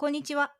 [0.00, 0.54] こんにちは。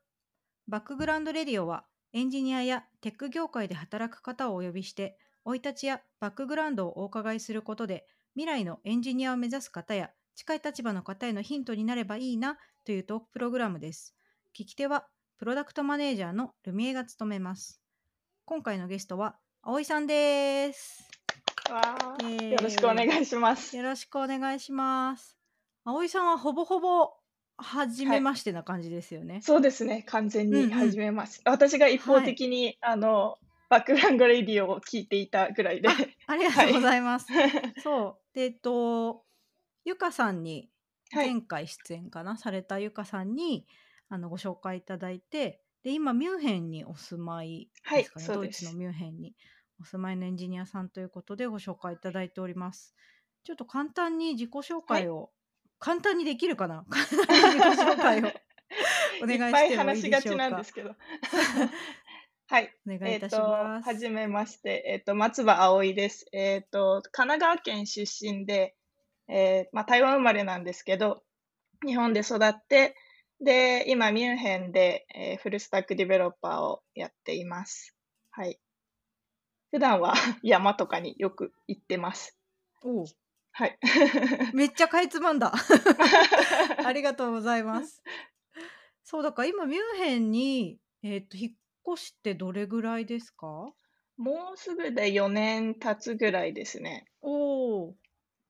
[0.68, 5.16] バックグラウンドレディオはエンジニアやテック業界で働く方をお呼びして、
[5.46, 14.14] 生い立ちやバックグラウンドをお伺いすることで、未来のエンジニアを目指す方や近い立場の方へのヒントになればいいなというトークプログラムです。
[14.54, 15.06] 聞き手は
[15.38, 17.80] プロダクトマネージャーのルミエが務めます。
[18.44, 21.08] 今回のゲストは葵さんです。
[22.50, 23.74] よろしくお願いします。
[23.74, 25.38] よろしくお願いします。
[25.86, 27.19] 葵さんはほぼほぼ
[27.62, 29.40] 初めましてな感じですよね。
[29.42, 31.40] そうですね、完全にうんうん始めます。
[31.44, 35.88] 私が一方的に、あのバックグラウンドレディオを聞いていたぐらいで。
[36.26, 37.26] ありがとうございます。
[37.82, 38.34] そう。
[38.34, 39.24] で、えっと、
[39.84, 40.68] ゆかさんに、
[41.12, 43.66] はい、前回出演かな、されたゆかさんに
[44.08, 49.34] あのご紹介いただいて、で、今、ミュンヘンにお住まいはいですかね、そうですドイツのミュンヘンに
[49.80, 52.94] お住まいのエンジニアさんということでご紹介いただいております。
[53.44, 55.30] ちょっと簡単に自己紹介を、
[55.80, 56.84] 簡単にできるかな？
[56.90, 58.26] 簡単に自己紹介を
[59.22, 59.40] お願いしてもいいでしょうか？
[59.40, 60.94] いっぱい話しがちなんですけど。
[62.48, 63.88] はい、 お願いいたしえっと、ます。
[63.88, 66.26] はじめまして、えっと、松葉葵です。
[66.32, 68.76] えっと、神奈川県出身で、
[69.28, 71.24] えーまあ、台湾生まれなんですけど、
[71.86, 72.94] 日本で育って、
[73.40, 77.96] で、今、ミュンヘンで、えーフルスタックディベロッパーをやっています。
[78.32, 78.60] はい。
[79.70, 82.36] 普段は山とかによく行ってます。
[82.82, 83.06] おう
[83.52, 83.78] はい。
[84.54, 85.52] めっちゃかいつまんだ。
[86.84, 88.02] ありがとうございます。
[89.04, 93.72] そうだから今ミュンヘンに、えっと引っ越してどれぐらいですか？
[94.16, 97.06] もうすぐで4年経つぐらいですね。
[97.22, 97.94] おお。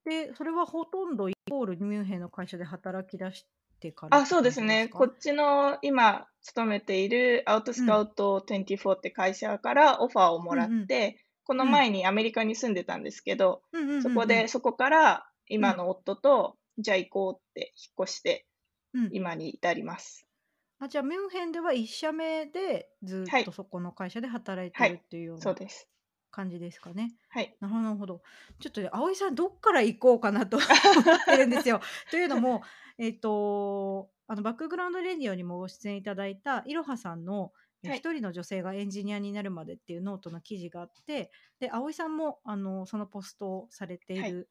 [0.05, 3.47] で、それはほとんどイコールミュンヘンの会社で働き出し
[3.81, 4.89] てからあ、そうですね。
[4.89, 13.63] こかっちの今勤めているアウトスカウト24って会社からオファーをもらって、この前にアメリカに住んでたんですけど、
[14.05, 18.47] そこで、そこから今の夫と、じゃあ行こうって引っ越して
[18.95, 20.29] うん今に至ります。
[20.79, 25.57] あじゃあミュンヘンでは1社目でずはいっとそこの会社で働いてはいるっていうような。
[26.31, 27.17] 感じですかね。
[27.31, 27.57] はい。
[27.59, 28.23] なるほどなるほど。
[28.61, 31.81] ちょっとね葵さんどっから行こうかなと 思ってるんですよ。
[32.13, 32.63] というのも、
[32.97, 37.53] えっ、とあのバックグラウンドレディオにもご出演いただいたいろはさんの
[37.83, 41.31] えはい一人の女性がエンジニアになるまでっていうノートの記事があって
[41.61, 44.49] で葵さんもあのそのポストをされていはいる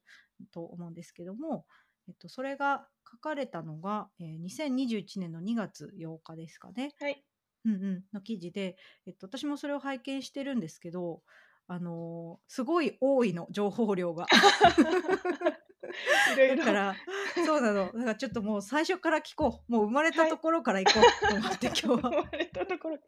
[0.52, 1.66] と思うんですけども、
[2.08, 6.92] えっと、それが書かれたのが、えー2021年の2月8日ですかね。
[7.00, 7.24] はい。
[7.66, 8.76] うんうん、の記事で、
[9.06, 11.22] えっと、私もそれを拝見してるんですけど、
[11.66, 14.26] あのーすごい多いの情報量が。
[16.56, 16.96] だから
[17.44, 17.86] そうなの。
[17.86, 19.72] だからちょっともう最初から聞こう。
[19.72, 21.86] もう生まれたところから行こうと思って、 今日。
[21.88, 22.98] は生まれたところ。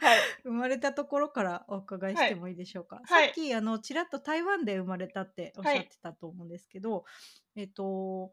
[0.00, 0.18] はい。
[0.42, 3.00] 生まれたところからお伺いしてもいいでしょうか。
[3.04, 3.26] はい。
[3.26, 7.04] さっきあのちらっと台湾で生まれたっておっしゃってたと思うんですけど、
[7.56, 8.32] えっと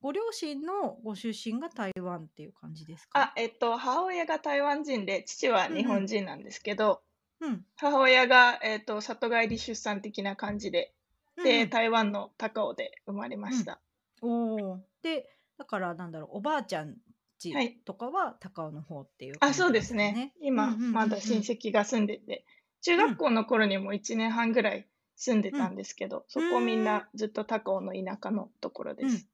[0.00, 3.20] ご両親のご出身が台湾っていう感じですか？
[3.20, 7.02] あ、えっと、母親が台湾人で、父は日本人なんですけど、
[7.40, 7.66] うん。
[7.76, 10.94] 母親が、えっと、里帰り出産的な感じで、
[11.42, 13.80] で、うんうん台湾の高雄で生まれました。
[14.22, 14.80] おお。
[15.02, 16.96] で、だからなんだろう、おばあちゃん
[17.38, 20.32] ちはいとかは高尾の方っていうあ、感じそうですかね。
[20.40, 22.44] 今、うんうんうんうんまだ親戚が住んでて、
[22.82, 29.26] 中学校の頃にも1年半ぐらい住んでたんですけど、そこみんなずっと高尾の田舎のところです。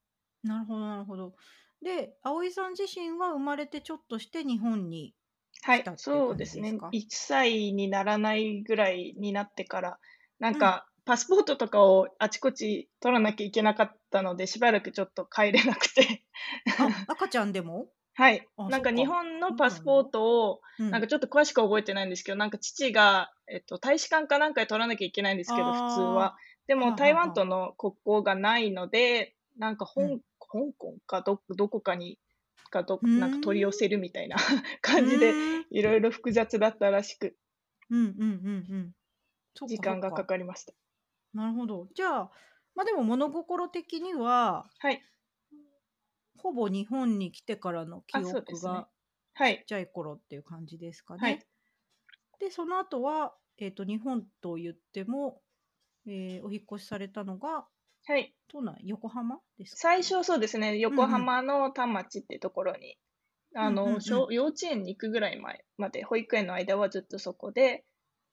[0.42, 1.34] なるほど、なるほど。
[1.82, 5.15] で、葵さん自身は生まれてちょっとして日本に。
[5.62, 6.88] はいそう感ですねじですか。
[6.92, 9.98] 1歳にならないぐらいになってから、
[10.38, 16.25] なんか、パスポートとかをあちこち取らなきゃいけなかったので、しばらくちょっと帰れなくて。
[16.78, 17.88] あ、赤ちゃんでも？
[18.15, 18.48] はい。
[18.56, 26.37] あなんか日本のパスポートを、うんなんかちょっと詳しく覚えてないんですけど、なんか父が、えっと、大使館かなんかで取らなきゃいけないんですけど、普通は。
[26.66, 32.19] でも台湾との国交がないので、なんか香,、うん香港かどどこかに
[32.71, 34.36] かどなんか取り寄せるみたいな
[34.81, 35.34] 感じで、
[35.71, 37.36] いろいろ複雑だったらしく、
[37.91, 38.94] うんうんうん
[39.60, 39.69] うん。
[39.69, 40.72] 時間がかかりました。
[41.34, 41.89] なるほど。
[41.95, 42.31] じゃあ、
[42.75, 45.03] まあでも物心的には、はい。
[46.39, 48.89] ほぼ日本に来てからの記あそうですね憶が
[49.34, 49.65] はいちっ。
[49.66, 51.21] ちゃい頃っていう感じですかね。
[51.21, 51.47] はい
[52.41, 55.41] で、その後は、えっ、と、日本と言っても、
[56.07, 57.66] えーお引っ越しされたのが、
[58.07, 58.34] はい。
[58.48, 59.78] 都内、横浜ですか？
[59.78, 62.98] 最初そうですね、横浜の田町ってところに、
[63.54, 67.84] あの、うんうんうん小幼稚園に行くぐらい前まで、保育園の間はずっとそこで、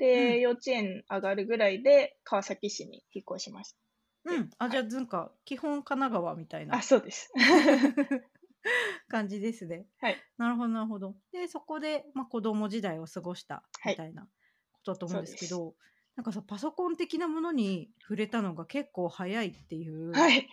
[0.02, 3.76] で、うん幼稚園上がるぐらいで川崎市に引っ越しまし
[4.26, 4.50] うん。
[4.58, 6.72] あ、じゃあ、なんか、基本神奈川みたいた。
[6.74, 7.32] なあ、そうです。
[9.10, 9.86] 感じですね。
[10.00, 10.18] はい。
[10.38, 11.16] なるほど、なるほど。
[11.32, 14.24] で、そこで、まあ、子供時代を過ごしたはいみたいな
[14.74, 15.76] ことだと思うんですけそど、
[16.16, 20.12] なんかさ、パソコン的なものに触れたのが結構早いっていう。
[20.14, 20.48] はい。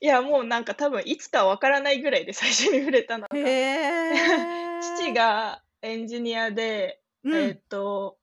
[0.00, 3.36] いや、もうなんか多分いつかわからないぐらいで最初に触れたのが。
[3.36, 4.80] へえ。
[4.98, 7.34] 父がエンジニアで、うん。
[7.34, 8.18] えっと、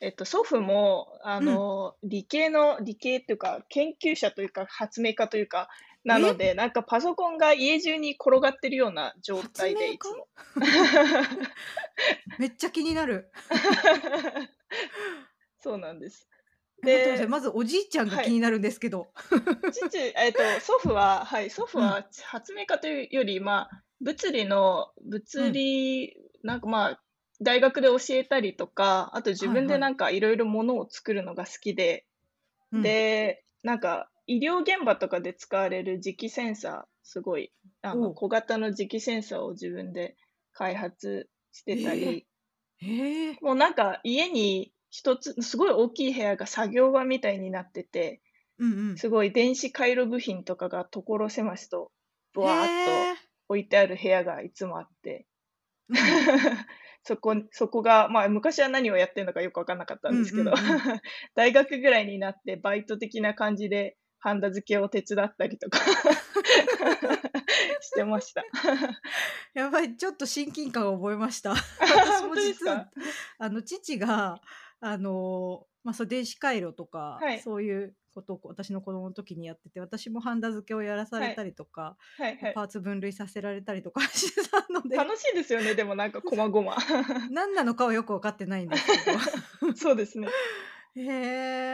[0.00, 1.46] えっと、祖父も、あうん。
[1.46, 5.68] の、理系の、理系っていうか、研究者というか、発明家というか、
[6.04, 6.36] なのえ？
[6.38, 10.26] で、なんかパソコンが家中に転がってるような状発態で、いつも。
[12.38, 13.30] めっちゃ気になる。
[15.60, 16.26] そうなんです。
[16.82, 18.24] でまずおじいちゃんがはい。
[18.24, 19.12] 気になるんですけど。
[19.70, 21.84] 父、えっと、祖父は、はい、祖父うん。
[21.84, 24.92] は発明家というより、まあ、物理の、
[25.34, 25.52] う物ん。
[25.52, 27.02] 理、なんかまあ、
[27.42, 29.60] 大学で教えたりとか、あと自はいはい。
[29.60, 32.06] 分でなんかいろいろものを作るのが好きで、
[32.72, 32.94] うん。
[32.94, 37.52] で、なんか医療現場とかで使われる磁気センサー、すごい、
[37.82, 38.14] あの。
[38.14, 40.16] 小型の磁気センサーを自分で
[40.52, 42.22] 開発してたええ。
[42.22, 42.26] り、
[42.82, 43.42] ええ。
[43.42, 48.22] もうなんか家に一つ、すごい大きい部屋が作業場みたいになってて、
[48.58, 49.02] うんうん。
[49.02, 51.92] すごい電子回路部品とかが所狭しと、
[52.34, 53.30] ぶへわーっとえ。
[53.48, 55.28] 置いてある部屋がいつもあって、
[56.02, 56.26] うん。
[57.02, 60.52] そこ、そこが、まあ昔は何をやってるのかよくわかんなかったうんんですけど。
[61.34, 65.80] 大学ぐらいになってバイト的な感じでハンダ付けを手伝ったりとか
[67.80, 68.44] してました。
[69.54, 71.54] やばい、ちょっと親近感を覚えました。
[71.54, 72.90] 私本も実は、か？
[73.38, 74.40] あの、父が、
[74.80, 77.40] あの、まあ、そう、電子回路とか、はい。
[77.40, 81.36] そういうことを私の子供の時にやってて、私もハンダ付けをやらされはい。
[81.36, 82.54] たりとか、はいはい。
[82.54, 86.76] パーツ分類させられたりとか してたので、楽しいですよね、でもなんかこまごま。
[87.30, 89.16] 何なのかはよく分かってないんですけど。
[89.76, 90.34] そうですね。
[90.94, 91.02] へ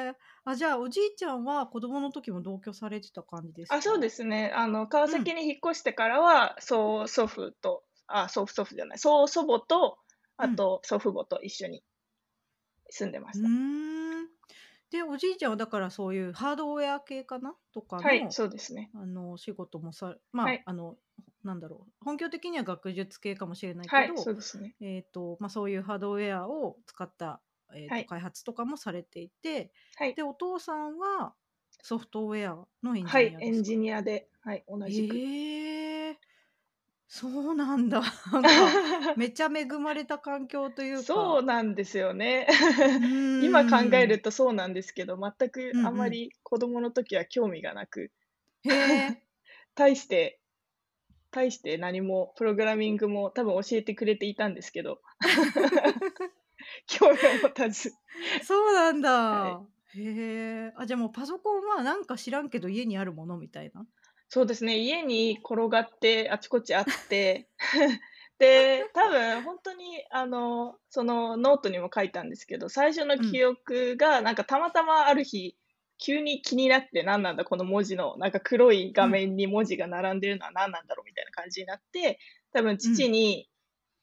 [0.08, 0.14] え。
[0.44, 4.10] あ、じゃあ、おじいちゃんは子供の時も同居されてた感じですあ、そうでか？
[4.10, 4.52] すね。
[4.54, 5.24] あの、川うん。
[5.24, 9.98] 崎に引っ越してからは、曽祖父と、あ、曽祖父じゃない、曽祖母と、
[10.38, 10.46] うん。
[10.46, 11.82] あと祖父母と一緒に
[12.90, 13.50] 住んでまうした。
[13.50, 14.05] ーん。
[14.92, 17.56] で、おじいちゃんはだからそういうハードウェア系かな？
[17.72, 18.92] とかはい、の、そうですね。
[18.94, 20.66] あの、お仕事もさまあ、はい。
[20.66, 20.96] あの、
[21.44, 24.76] なんだろう、本業的には学術系かもしれないはい、けど、そうですね。
[24.80, 27.42] えっと、ま、そういうハードウェアを使った、
[27.74, 28.08] えっと、はい。
[28.08, 30.16] 開発とかもされていて、はい。
[30.16, 31.34] で、お父さんは
[31.82, 33.46] ソフトウェアのエンはい、ジニアで？
[33.46, 35.22] エンジニアで、はい、同じく。
[35.22, 35.65] ええ。
[37.08, 38.00] そうなんだ。
[38.32, 38.78] なんか、
[39.16, 41.44] めちゃ恵まれた環境というそうか。
[41.44, 42.46] なんですよね。
[42.98, 43.04] う
[43.38, 44.16] 今考えーん。
[44.16, 45.86] るとそうなんですけど、全くうんうん。
[45.86, 48.12] あんまり子供の時は興味がなく。
[48.64, 49.22] へえ。
[49.76, 50.40] 大して
[51.30, 55.00] 大して何もプログラミングも多分教えてくれていたんですけど。
[56.86, 57.94] 興味を持たず。
[58.42, 59.00] そうなん
[59.30, 59.62] はだ。
[59.94, 59.98] い。
[59.98, 60.72] へえ。
[60.76, 63.86] あ、じゃ、もうパソコンはなんか知らんけど家にあるものみたいな？
[64.36, 67.48] そうですね、家に転がってあちこちあって、
[68.38, 73.52] で、多分ほんとにあの、そのノートにも書いたんですけど、最初の記うん。
[73.52, 75.56] 憶がなんかたまたまある日、
[75.96, 79.10] 急に気になって何なんだこの文字のなんか黒い画うん。
[79.12, 82.18] 面に文字が並んでるのは何なんだろうみたいな感じになって、
[82.52, 83.04] 多分うん。
[83.04, 83.48] 父に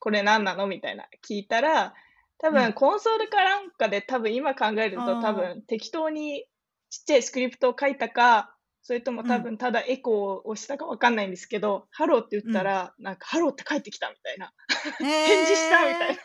[0.00, 1.94] これ何なのみたいな聞いたら、
[2.38, 2.72] 多分うん。
[2.72, 5.32] コンソールかなんかで多分今考えると多。
[5.32, 6.48] 分適当に
[6.90, 8.53] ちっちゃいスクリプトを書いたか、
[8.86, 9.34] それともうん。
[9.34, 12.64] 多分ただエコーをしたかわかんないんですけど、ハローって言ったうん。
[12.64, 14.52] ら、なんかハローって返ってきたみたいな、
[15.00, 16.18] へ返事したみたいえ。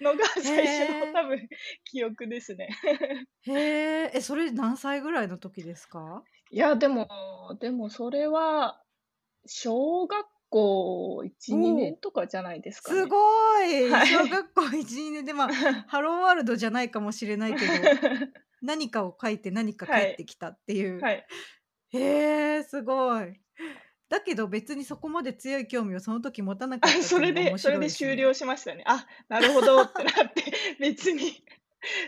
[0.00, 1.14] なのがへ最初のえ。
[1.14, 1.48] 多分
[1.84, 2.68] 記憶ですね。
[3.42, 4.10] へえ。
[4.14, 6.26] え、それ何歳ぐらいの時ですか？
[6.50, 8.82] いや、でもでもそれは、
[9.46, 11.92] 小学校1、2おお。
[11.92, 13.02] 年とかじゃないですかね。
[13.02, 14.00] すごい。
[14.00, 14.06] はい。
[14.06, 15.54] 小学校1、2年で、ま、
[15.86, 17.94] ハローワールドじゃないかもしれないけど、
[18.62, 20.06] 何かを書いて何かはい。
[20.06, 21.04] 返ってきたっていう。
[21.04, 21.26] はい。
[21.90, 23.40] へえ、すごい。
[24.08, 28.14] だけど別にそこまで強い興味をその時持たなかあ、ったってそれいうのが面でそれで白いですね。
[28.14, 28.84] 終了しましたね。
[28.86, 30.44] あ、なるほどってなって、
[30.78, 31.42] 別に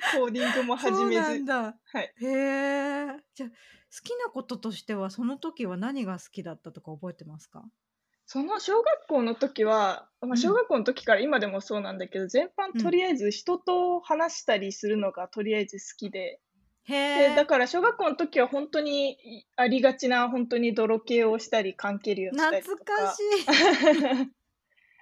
[0.07, 1.33] コーディングも始そうめず。
[1.33, 1.77] なんだ。
[1.85, 2.15] はい。
[2.21, 3.25] へえ。
[3.35, 3.55] じゃ、好
[4.05, 7.69] きなこととしては、その時は何が好きだったとか覚えてますか？
[8.27, 10.53] その小学校の時は、ま、うん。
[10.53, 12.91] 小学校の時から今でもそうなんだけど、全般うん。
[12.91, 16.41] とりあえず人と話したりするのがとりあえず好きで。
[16.89, 17.47] へで、だえ。
[17.47, 22.93] から小学校の時はほんとに、いありがちなほんとに泥系をしたり、缶蹴りをしたりとか。
[22.97, 23.25] 懐かしい。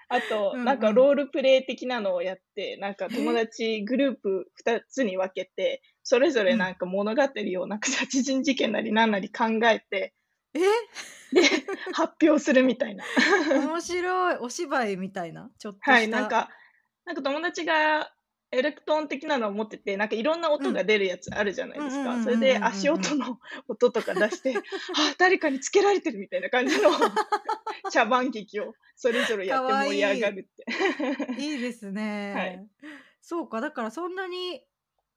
[0.08, 1.06] あと、うんなんかうん。
[1.06, 3.34] ロールプレイ的なのをやって、なんか友。
[3.34, 6.56] 達グループ2つに分けて、それぞうん。
[6.56, 7.22] れなんか物語
[7.62, 10.12] をなんか殺人事件なりなんなり考えて
[10.54, 10.60] え？
[11.32, 11.42] で、
[11.90, 13.06] 発表するみたいな。
[13.50, 14.36] 面白い。
[14.38, 16.08] お芝居みたいな、ちょっとはい。
[16.08, 16.50] なんか
[17.04, 18.15] なんか友達が
[18.52, 20.50] エレクトーン的なのを持ってて、なんかいろんな。
[20.50, 22.22] 音が出るやつあるじゃないですか。
[22.22, 22.58] それで。
[22.58, 23.38] 足音の
[23.68, 24.60] 音とか出して、あ、
[25.18, 26.90] 誰かにつけられてるみたいな感じの
[27.90, 30.30] 茶番劇をそれぞれやって盛り上が。
[30.30, 31.42] るって。
[31.42, 32.66] いいですねはい。
[33.20, 34.62] そうか、だからそんなに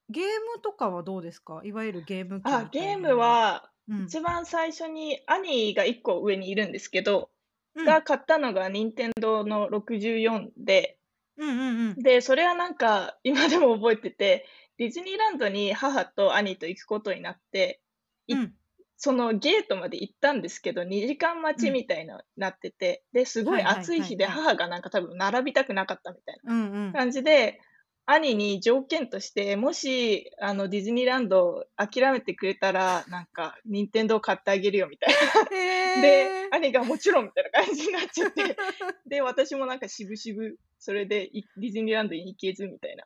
[0.09, 1.61] ゲームとかはどうですか？
[1.63, 3.69] いわゆるゲームあ、ゲームは。
[4.05, 7.29] 一番最初に兄が1個上にいるんですけど、
[7.75, 7.85] うん。
[7.85, 10.98] が買ったのが任天堂の64で、
[11.39, 12.03] うんうんうん。
[12.03, 14.45] で、それはなんか今でも覚えてて、
[14.77, 17.81] ディズニーランドに母と兄と行くことになって、
[18.27, 18.53] いうん。
[19.01, 26.93] そのゲートまで行ったんですけど、2時間待ちみたいななってて、で、すごはいいはい暑い日で母がなんか多分並びたくなかったみたいなうんうん。
[26.93, 27.61] 感じで、
[28.11, 35.55] 兄に条件として、もし、あの、ディズニーランド諦めてくれたら、なんか、任天堂買ってあげるよみたいな。
[35.55, 36.49] へでえ、。
[36.51, 38.57] 兄がもちろんみたいな感じになっちゃって、
[39.05, 43.05] で、私もなんかしぶしぶ、それでいディズニーランドに行けずみたいな。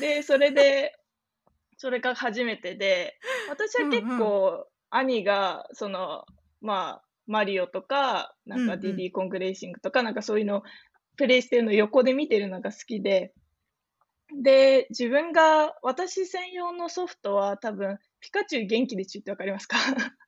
[0.00, 0.96] で、それで、
[1.76, 6.24] それが初めてで、私は結うんうん構、兄が、その、
[6.60, 10.62] まあ、マリオとか、なんかうんうんディディコングレーシングとか、なんかそういうの、
[11.16, 13.32] プレイしてるの横で見てるのが好きで、
[14.32, 19.76] で、自分が、私専用のソフトは多分、ピカチュウ元気でちゅってわかりますか？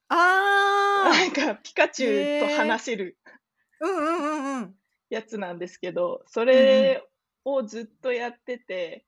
[0.08, 1.08] ああ。
[1.10, 3.18] なんか、ピカチュウと話せる
[3.80, 4.74] うんうんうんうん。
[5.12, 7.06] やつなんですけど、それ
[7.44, 9.04] をずっとやってて、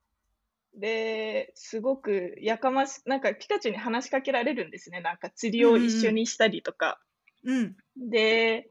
[0.76, 5.00] で、すごくやかまし、なんかピカチュウに話しかけられるんですね。
[5.00, 7.00] なんか釣りを一緒にしたりとか。
[7.44, 7.76] うん。
[7.96, 8.68] で、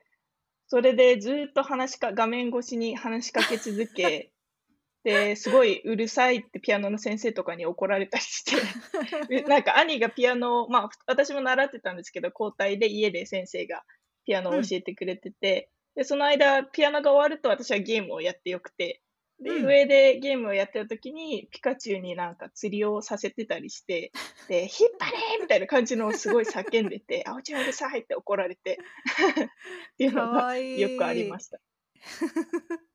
[0.68, 4.32] それでずっと話しか、画面越しに話しかけ続け、
[5.04, 13.84] で、すごいうるさいってピアノの先生とかに怒られたりして、で なんか兄がピアノを、まあ、私も習ってたんですけど、交代で家で先生が
[14.24, 19.02] ピアノを教えてくれてて、で、その間、ピアノが終わると私はゲームをやってよくて、
[19.42, 24.12] で、うん上でゲームをやってる時に、ピカチュウになんか釣りをさせてたりして、
[24.48, 28.80] で、 引っ張れーみたいな感じのをすごい叫んでて、あおちうるさいって怒られて、
[29.94, 30.82] っていうかのがわいい。
[30.82, 31.60] よくありました。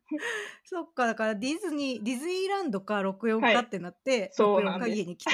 [0.65, 5.31] そっか、だからディズニー、ディズニーランドか64はいかってなって、64かそうなんです家に来た。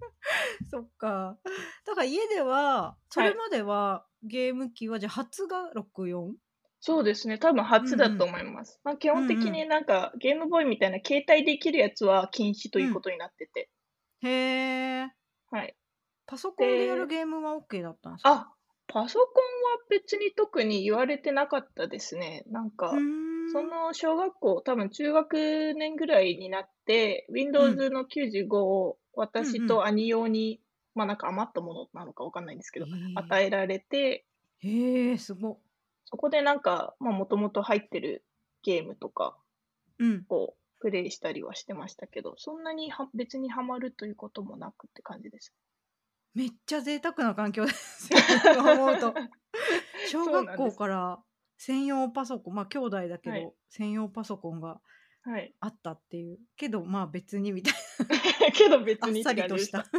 [0.70, 1.38] そっか。
[1.84, 6.32] だから家では、それまではゲーム機は、じゃあ初が 64?
[6.80, 7.38] そうですね。
[7.38, 8.80] 多分初だと思います。
[8.84, 13.70] まあ、基本的うんうになんかゲームボーイみたいな携帯できるやつは禁止ということになってて。
[14.22, 14.28] へ
[15.02, 15.08] え。
[15.50, 15.76] はい。
[16.26, 18.30] パソコンでやるでゲームは OK だったんですか？
[18.30, 18.52] あ、
[18.88, 22.44] パソコンは別に特に言われてなかったですね。
[22.48, 30.60] なんか、んその小学校、多分中学年ぐらいになって、Windows の95を私と兄用に、
[30.94, 34.26] まあなんか余ったものなのかわかんないんですけど、与えられて、
[34.58, 35.58] へえ、すご。
[36.04, 38.24] そこでなんか、まあもともと入ってる
[38.62, 39.36] ゲームとか
[39.98, 40.24] うん。
[40.28, 45.52] をプレイしたりはしてましたけど、そんなには別にハマるということもなくって感じです。
[46.34, 48.10] めっちゃ贅沢な環境です
[48.58, 49.14] 思うと。
[50.10, 51.22] 小学校から
[51.56, 54.80] 専用パソコン、まあ兄弟だけど、はい専用パソコンが
[55.26, 55.52] はい。
[55.60, 56.38] あったっていう。
[56.56, 57.74] けど、まあ別にみたい
[58.54, 59.08] けど別な。
[59.08, 59.84] あっさりとした。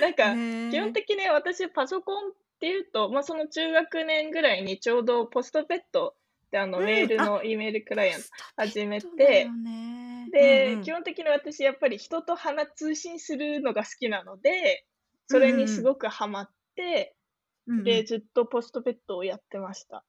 [0.00, 0.34] なんか、
[0.70, 6.16] 基本的に私パソコンっていうと、まあ、その中学年ぐらいにちょうどポストペット
[6.46, 14.84] ってあのうんメールの E メールクライアント始めてで、うんうん基本的に私やっぱり人と話通信するのが好きなので
[15.26, 17.14] それにすごくハマって、
[17.66, 20.04] うんうんでずっとポストペットをやってました。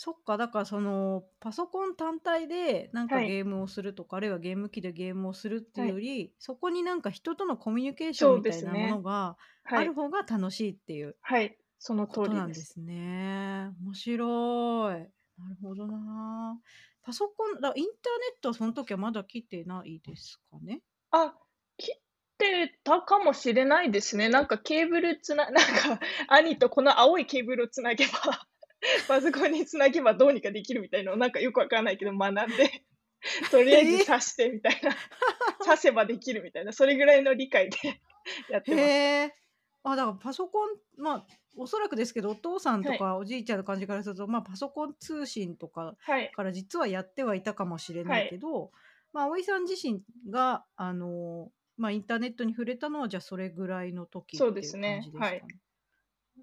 [0.00, 12.40] そっか、だからそのパソコン単体でなんかはいゲームをするとか、あるいはゲーム機でゲームをするっていうはいより、そこになんか人とのコミュニケーションみたいなものがはいある、方が楽しいっていうはい、そのこと通りで。
[12.42, 13.70] なんですすね。
[13.82, 14.94] 面白い。
[14.94, 16.60] なるほどな。
[17.02, 17.90] パソコン、だインターネ
[18.38, 20.80] ットはその時はまだ来てないですかね？
[21.10, 21.34] あ、
[21.76, 22.00] 切っ
[22.38, 24.28] てたかもしれないですね。
[24.28, 28.46] なんかケーブルつな、 なんか兄とこの青いケーブルをつなげば、
[29.08, 32.84] パソコンにつなげばどうにかできるみたいなのをなんかよくわからないけど学んで、
[33.50, 34.92] とりあえず挿してみたいな、
[35.64, 37.78] 挿せばできるみたいな、それぐらいの理解で
[38.48, 39.02] やってまへす。
[39.26, 39.34] え。
[39.82, 46.30] あ、だからパソコン、まあ、おそらくですけど、お父さんとかおじいちゃんの感じからすると、まあ、パソコン通信とかはい。
[46.32, 48.70] から実はやってはいたかもしれないけど、
[49.12, 55.40] まあ、葵さん自身が、あのまあ、インターネットに触れたのは、じゃあそれぐらいの時っていうそうですね感じですかね。
[55.42, 55.58] はい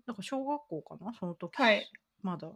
[0.05, 1.13] だから小学校かな？
[1.13, 1.55] その時。
[1.55, 1.89] はい。
[2.25, 2.51] まだ。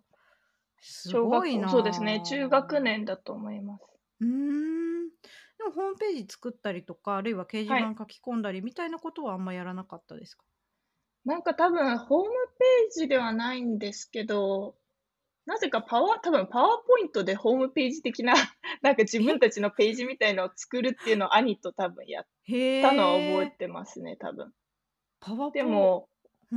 [0.81, 2.21] すごいなそうですね。
[2.25, 2.79] 中学。
[2.79, 3.83] 年だと思います。
[4.21, 5.09] うーん。
[5.09, 10.43] でもホームページ作ったりとか、あるいは掲示板書き込んだりみたいなことはあんまやらなかったですか、
[11.25, 14.75] なんか多分、ホームページではないんですけど、
[15.45, 18.33] なぜかパワー、多分パワーポイントでホームページ的な、
[18.81, 22.25] なんか自分たちのページみたいのを作るっていうのを兄と多分やっ。
[22.83, 24.53] たのは覚えてますね、多分。
[25.19, 26.09] パワポでも、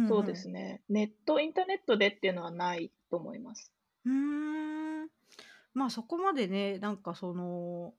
[0.09, 3.71] そうですね、ネット、インターネットでっていうのはないと思います。
[4.05, 4.13] うー
[5.05, 5.09] ん。
[5.75, 7.95] まあそこまでね、なんかその、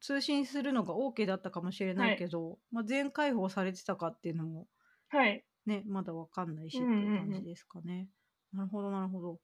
[0.00, 4.68] 通信するのが OK だったかもしれないけど、まあ、全開放されてたかっていうのも
[5.08, 5.44] はい。
[5.66, 8.08] ね、まだわかんないしっていう感じですかね。
[8.52, 9.40] なるほどなるほど。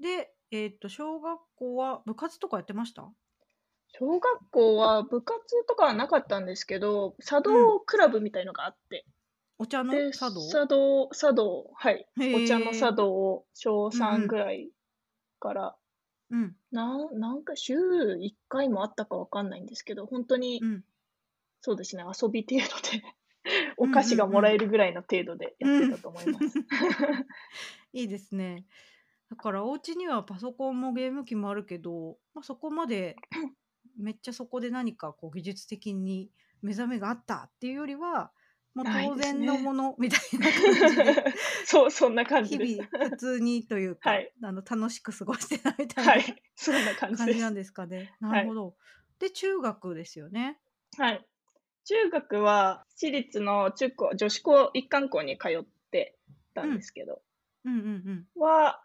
[0.00, 3.12] で、えっと小学校は部活とかやってました？
[3.88, 7.72] 小学校は部活とかはなかったんですけど、茶うん。
[7.72, 9.04] 道クラブみたいのがあって。
[9.62, 10.40] お茶ので、茶道？
[10.50, 12.06] 茶道茶道はい。
[12.32, 12.72] お茶の。
[12.72, 14.28] 茶道を小うんう3ん。
[14.28, 14.70] ぐらい
[15.40, 15.76] から、
[16.30, 16.56] うん。
[16.72, 20.84] なんなんか週1回もあったかわかんないんですけど、ほんとにうん。
[21.62, 23.02] そうですね、遊び程度で
[23.78, 24.26] おうん菓子が。
[24.26, 25.82] もらえるぐらいの程度でやっうん。
[25.86, 26.60] てたと思います。
[27.92, 28.66] いいですね。
[29.30, 33.16] だからお家にはパソコンもゲーム機もあるけど、ま、そこまで
[33.98, 36.30] めっちゃそこで何かこう技術的に
[36.62, 38.32] 目覚めがあったっていうよりは、
[38.74, 39.22] もう当。
[39.22, 41.24] 然のものみたいな感じで
[41.64, 42.76] そう、そんな感じ日。
[42.78, 44.32] 々普通にというはか、い。
[44.42, 48.14] あの楽しく過ごしてたみたいないは、そんな感じなんですかね。
[48.20, 48.42] なはい。
[48.42, 48.76] るほど。
[49.18, 50.58] で、中学ですよね。
[50.96, 51.26] はい。
[51.84, 56.16] 中学は私立の中高女子校一貫校に通って
[56.54, 56.76] たうんん。
[56.76, 57.22] ですけど
[57.64, 58.26] うんうんうん。
[58.36, 58.82] は、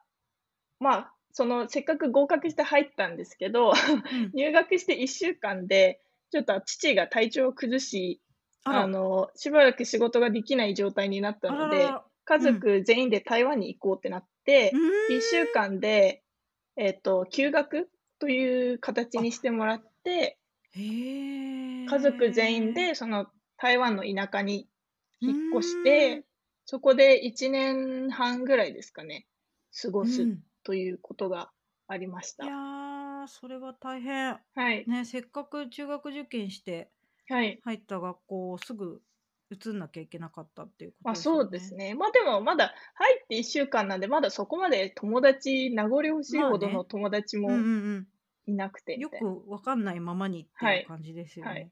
[0.80, 3.74] まあ、そのせっかく合格して入ったんですけど、
[4.12, 4.32] うん。
[4.34, 6.02] 入学して1週間で、
[6.32, 8.22] ちょっと父が体調を崩し、
[8.66, 8.88] ああら。
[8.88, 12.12] の、しばらく仕事ができない状態になったあらので、らら。
[12.26, 12.64] 家うん。
[12.64, 15.66] 族全員で台湾に行こうってなって、う1週ーん。
[15.68, 16.24] 間で、
[16.76, 20.40] えっと、休学という形あ、にしてもらって、
[20.76, 20.80] へ
[21.86, 22.76] 家族全員え。
[22.76, 24.70] でその台湾の田舎に
[25.22, 26.16] う引っ越しーん。
[26.16, 26.26] て、
[26.66, 29.28] そこで1年半ぐらいですかね、
[29.82, 30.44] 過ごすうん。
[30.64, 31.52] ということが
[31.88, 32.58] ありましいやた。
[33.26, 34.40] ー、それは大変。
[34.54, 34.90] はい。
[34.90, 36.92] ね、せっかく中学受験して
[37.28, 37.64] はい。
[37.64, 39.04] 入った学校をすぐ
[39.52, 41.76] 移んなきゃいけなかったっていうこま、とですよそうですね。
[41.76, 41.94] ね。
[41.94, 46.86] ま、でもまだ入って1週間なんで、まだそこまで友達名残惜しいまあほどのね。
[46.86, 48.08] 友達もうんうんうん。
[48.48, 49.28] いなくてみよたいな。
[49.30, 50.78] くわかんないままにってはいい。
[50.78, 51.68] う感じですよはい。
[51.68, 51.72] ね。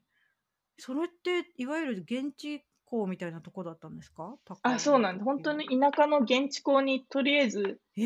[0.78, 4.38] それっていわゆる現地校みたいなとこだったんですか？
[4.44, 5.44] 高あ、そうなんで、ほん時は。
[5.44, 8.02] とに田舎の現地校にとりあえずえ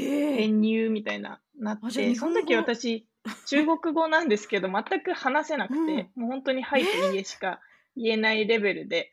[0.47, 0.49] え。
[0.49, 3.07] 編入みたいななっあ、じゃあて、日そん時私、
[3.47, 5.87] 中国語なんですけど、全く話せなくうん。
[5.87, 7.61] て、もうほんとに「はえい」と「いいえ」しか
[7.97, 9.13] 言えないレベルで。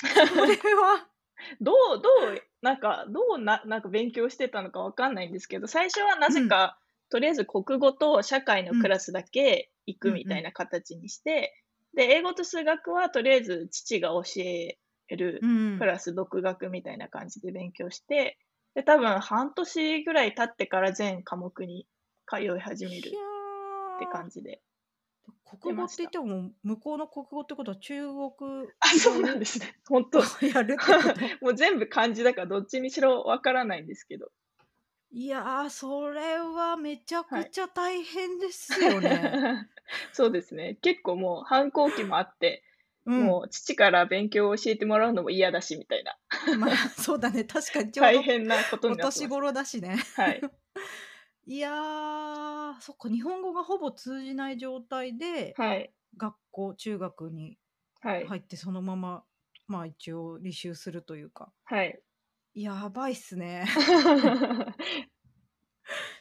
[0.00, 1.08] それは
[1.60, 6.34] どうどう、なんか、どうななんか勉強してたのかわかんないんですけど、最初はなうん。
[6.34, 6.78] ぜか、
[7.10, 8.80] とりあえず国語と社会のうん。
[8.80, 9.98] クラスだけ行。
[9.98, 11.54] くみたいな形にして、
[11.94, 15.78] で、英語と数学はとりあえず父が教えるうんうん。
[15.78, 18.38] プラス独学みたいな感じで勉強して、
[18.74, 21.86] で、多分半年ぐらい経ってから全科目に
[22.28, 23.10] 通い始めひるっ
[23.98, 24.08] てゃ。
[24.08, 24.60] 感じで
[25.44, 25.84] 国語。
[25.84, 29.78] って言っても、向こうの国語ってことは中国あ、そうなんですね。
[29.88, 30.20] ほんと。
[30.42, 30.76] やる？
[31.40, 34.30] もう全部漢字だからどっちにしろわからないんですけど。
[35.10, 37.44] いや、それはめちゃはい。
[37.46, 39.66] くちゃ大変ですよね。
[40.12, 40.76] そうですね。
[40.82, 42.62] 結構もう反抗期もあって、
[43.06, 43.24] うん。
[43.24, 46.18] もう父から勉強を教えてもらうのも嫌だしみたいな。
[46.58, 49.20] まあ、そうだね、確かに大変なことおになってました。
[49.22, 49.96] 年頃だしね。
[50.16, 50.42] はい。
[51.50, 55.94] いや、そっか、日本語がほぼ通じない状態で、はい。
[56.16, 57.58] 学校中学に
[58.00, 58.32] はい。
[58.32, 59.24] 入ってそのまま、
[59.68, 61.52] まあ、一応履修するというか。
[61.64, 62.02] はい。
[62.54, 63.66] やばいっすね。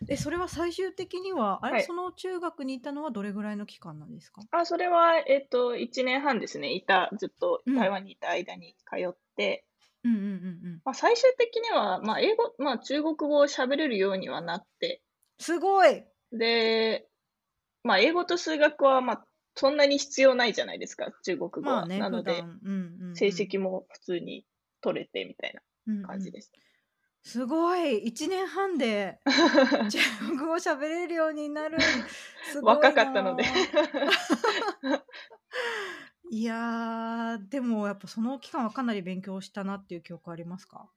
[0.09, 1.89] え、それは最終的には、あれ、はい。
[1.89, 4.47] その中学にいたのはどれぐらいの期間なんですか？
[4.51, 6.73] あ、それは、えっと、1年半ですね。
[6.73, 7.85] いたずっとうん。
[7.85, 9.65] 台湾にいた間に通って。
[10.03, 10.83] うんうんうんうん。
[10.85, 15.03] ま、最終的には、ま、英語ま、中国語を喋れるようにはなって。
[15.39, 16.07] すごい。
[16.31, 17.07] で、
[17.83, 21.81] ま、英語と数学は、ま、そんなに必要ないじゃないですか、中国語は。
[21.81, 22.71] まあね、なので、うんうん
[23.13, 23.47] 成うん。
[23.47, 24.45] 績も普通に
[24.81, 25.53] 取れてみたい
[25.87, 26.01] うんうん。
[26.03, 26.59] な感じでした。
[27.23, 29.19] すごい、1年半で
[29.89, 32.05] 中国語喋れるようになる。
[32.41, 33.43] すご若いかったので。
[34.81, 35.03] な。
[36.29, 40.91] いや、でもやっぱその期間はかなり勉強したなっていう記憶ありますか？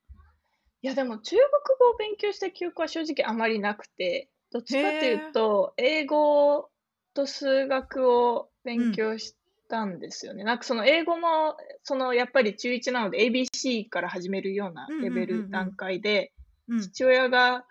[0.82, 1.42] いや、でも中国
[1.78, 5.32] 語を勉強した記憶は正直あまりなくて、どっちかっていう。
[5.32, 6.70] と、英語
[7.12, 8.92] と数学をう勉ん。
[8.92, 9.36] 強し
[9.68, 10.42] たんですよね。
[10.42, 15.72] なんかその英語も、そのやっぱり中1なので ABC から始めるようなレベうんうんうんうル段ん。
[15.72, 16.32] 階で、
[16.68, 16.80] うん。
[16.80, 17.66] 父親が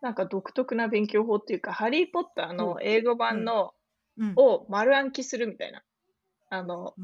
[0.00, 3.12] なんか独特な勉強法っていうか、ハリー・ポッターほの英語う。
[3.14, 3.18] うん。
[3.18, 3.74] 版の
[4.16, 4.32] うん。
[4.36, 5.82] を丸暗記するみたいな、
[6.50, 6.94] あの。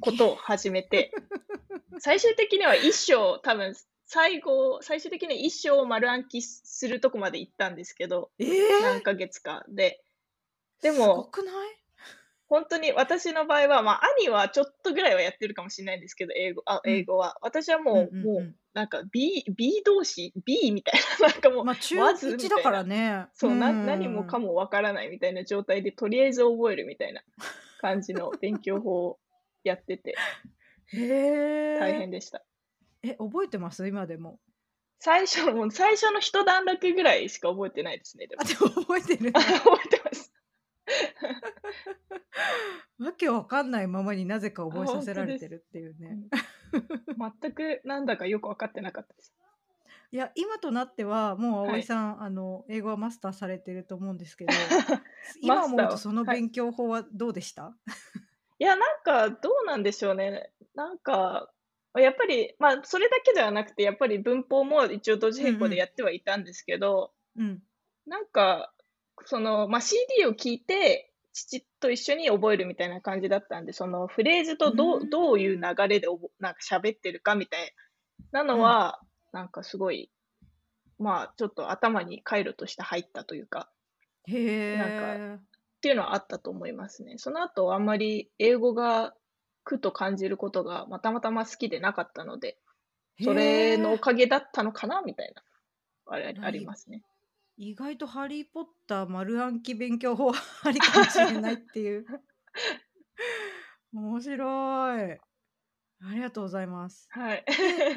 [0.00, 1.12] ことを始めて、
[1.98, 3.74] 最終的には1章、多分
[4.06, 8.44] 最後最終的には1章を丸暗記するとこまで行ったんですけど、え
[8.78, 9.02] 何え！
[9.02, 10.02] ヶ月かで。
[10.82, 11.82] ですごもくない？
[12.48, 16.94] ほんとに私の場合は、ま、兄はちょっとぐらいはやってるかもしんないんですけど、英語あ、うん。
[16.94, 17.36] 英語は。
[17.40, 18.54] 私はうんもうもううんうん。
[18.74, 22.84] なんか B B 動詞、B みたいな、 なんかもま、う、中まずみ1だから。
[22.84, 23.28] ね。
[23.42, 24.40] うそう、ーな何もかん。
[24.40, 27.22] もわからないみたいな状態で、とりあえず覚えるみたいな
[27.78, 29.20] 感じの勉強法を
[29.64, 30.22] やってて。
[31.74, 32.44] 大変でした。
[33.02, 33.86] え、覚えてます？
[33.86, 34.38] 今でも。
[34.98, 38.42] 最初の、最初の一段落ぐらいしか覚えてないですね、でも。
[38.42, 39.32] あ、でも覚えてる。
[39.60, 40.32] 覚えてます。
[42.98, 45.02] わけわかんないままになぜか覚えあ、さ。
[45.02, 46.18] せられてるっていうね。
[46.72, 46.78] う
[47.26, 47.32] ん。
[47.40, 49.34] 全くなんだかよく分かってなかったです。
[50.12, 51.70] いや、今となっては、もうはい。
[51.70, 55.02] 葵さん、あの、英語はマスターされてると思うんですけど、マ
[55.40, 55.96] 今思うと。
[55.96, 57.74] その勉強法はどうでした？
[58.58, 60.52] いや、なんかどうなんでしょうね。
[60.74, 61.51] なんか、
[62.00, 65.78] やっぱり、まあ、それだけではなくて、やっぱり文法も一応同時並行でうんうん。
[65.78, 67.62] やってはいたんですけど、うん。
[68.06, 68.72] なんか、
[69.26, 75.56] その、まあ、CD を聞いて、父と一緒に覚えるみたいな感じだったんで、そのフレーズうとどう、どういう。
[75.56, 77.74] 流れでおぼなんか喋ってるかみたい
[78.32, 78.60] なのうん。
[78.60, 79.00] は、
[79.32, 80.10] なんかすごい、
[80.98, 83.70] まあ、ちょっと頭に回路として入ったというか、
[84.26, 85.42] なんか。
[85.76, 87.18] っていうのはあったと思いますね。
[87.18, 89.14] その後、あんまり英語が
[89.64, 92.58] 苦と感じることが、まあ、たまたま好きでなかったので、
[93.16, 94.00] へそれのおえ。
[94.00, 95.44] かげだったのかなみたいな、
[96.06, 97.04] あれ、ありますね。
[97.56, 102.06] 意外とハリー・ポッター丸暗記勉強法は ありかもしれないっていう。
[103.92, 105.12] 面白い。
[105.12, 105.20] あ
[106.14, 107.10] りがとうございます。
[107.10, 107.44] はい。
[107.46, 107.96] で、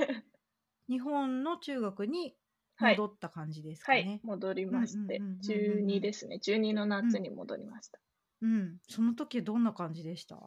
[0.89, 2.35] 日本の中学に
[2.77, 2.95] はい。
[2.97, 4.23] 戻った感じですはい、かね。
[4.23, 6.07] 戻りうんうんまして、うんうんうん中2うん。
[6.07, 6.39] ですね。
[6.39, 7.17] 中2のうん。
[7.17, 7.99] 夏に戻りました。
[8.41, 8.79] うん。
[8.87, 10.37] その時どんな感じでした？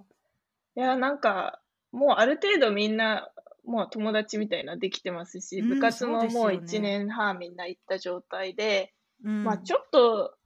[0.79, 1.61] いや、なんか、
[1.91, 3.33] もうある程度みんな、
[3.65, 6.81] もう友達みたいなできてますし、部うん、活ももうよ1ね。
[6.81, 9.75] 年半みんな行った状態で、うまあちん。
[9.75, 10.37] ょっと、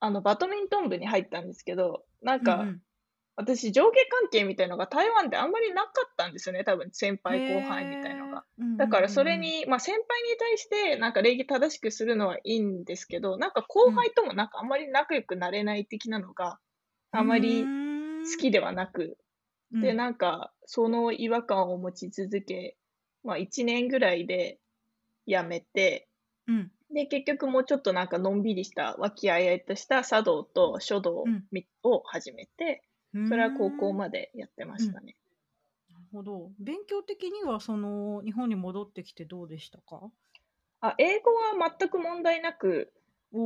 [0.00, 2.84] あの、バドミントン部に入ったんですけど、なんか、うんうん。
[3.36, 8.30] 私上下関係みたいのが台湾であんまりなかったんですよね、多分先へ輩後輩みたいのえ。
[8.30, 8.44] が。
[8.58, 14.04] うんだからそれに、まあ先輩に対してなんか礼儀正しくするのはいいんですけど、なんか後うん。
[14.04, 16.58] 輩ともなんかあんまり仲良くなれない的なのが
[17.12, 17.72] うあまり。
[18.24, 19.23] 好きではなく、で、
[19.74, 19.94] うん。
[19.94, 22.78] なんかその違和感を持ち続け、
[23.24, 24.60] まあ1年ぐらいで
[25.26, 26.08] 辞めて、
[26.46, 26.70] うん。
[26.90, 31.32] で、結局もうちょっとなんかのんびりした、和気あいあいとした茶道と書道
[31.84, 33.94] を始めて、うそれは高校。
[33.94, 34.86] までやってまうん。
[34.86, 35.16] したね。
[35.90, 36.52] なるほど。
[36.58, 40.12] 勉強的にはその日本に戻ってきてどうでしたか？
[40.80, 42.92] あ、英語は全く問題なく、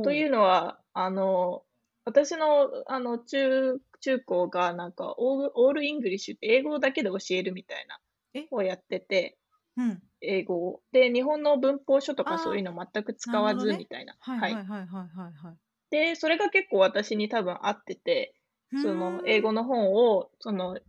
[0.01, 0.25] とい。
[0.25, 1.65] うのは、あの、
[2.05, 7.99] 私の、あの、中、中高がなんか all、all English って英語だけで教えるみたいな、
[8.33, 8.49] え？
[8.51, 9.37] をやってて、
[9.77, 10.09] うん。
[10.21, 10.83] 英語を。
[10.93, 13.55] で、日本の文法書とかそういうあの全くあ、使わ。
[13.55, 14.17] ずみたいな。
[14.19, 14.49] はいは。
[14.49, 15.59] はいいはいはいはいはい。
[15.91, 18.35] で、それが結構私に多分合ってて、
[18.71, 19.21] うその。
[19.25, 20.79] 英語の本を、その、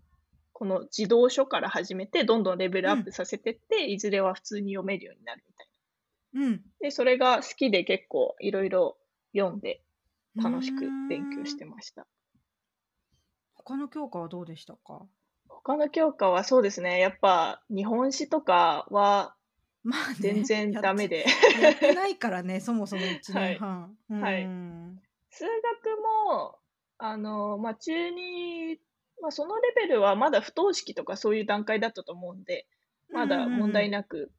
[0.52, 2.92] この児童書から始めて、どんどんレベルうん。
[2.92, 5.70] アップさせてって、いずれは普通に読めるようになるみたいな。
[6.32, 6.70] うん。
[6.80, 8.98] で、それが好きで結構いろいろ
[9.36, 9.82] 読んで
[10.42, 11.56] 楽しく勉強しん。
[11.56, 12.06] てました。
[13.64, 15.06] 他の教科はどうでしたか？
[15.48, 19.36] 他の教科はそうですね、やっぱ日本史とかは
[19.82, 21.26] まあね、全然ダメで。
[21.60, 23.54] やってないからね、 そもそも1はい。
[23.54, 23.98] 年半。
[24.10, 24.44] うーはい。
[24.44, 25.02] ん。
[25.30, 26.58] 数学も、
[26.98, 28.78] あの、まあ、中に、
[29.22, 32.66] まあ、そのレベルはまだ不等式とかそういう段階だったと思うんで、
[33.12, 33.72] まだうんうんうん問うん。
[33.72, 34.32] 題なく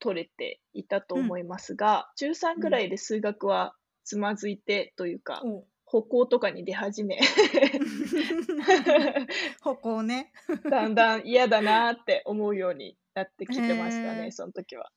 [0.00, 1.24] 取れていたとうん。
[1.24, 2.62] 思いますが、中3うん。
[2.62, 3.74] ぐらいで数学は
[4.04, 7.20] つまずいてというか、お歩行とかに出始め
[9.60, 10.32] 歩行ね。
[10.70, 14.30] だんだん嫌だなって思うようになってきてましたね。
[14.30, 14.90] その時は。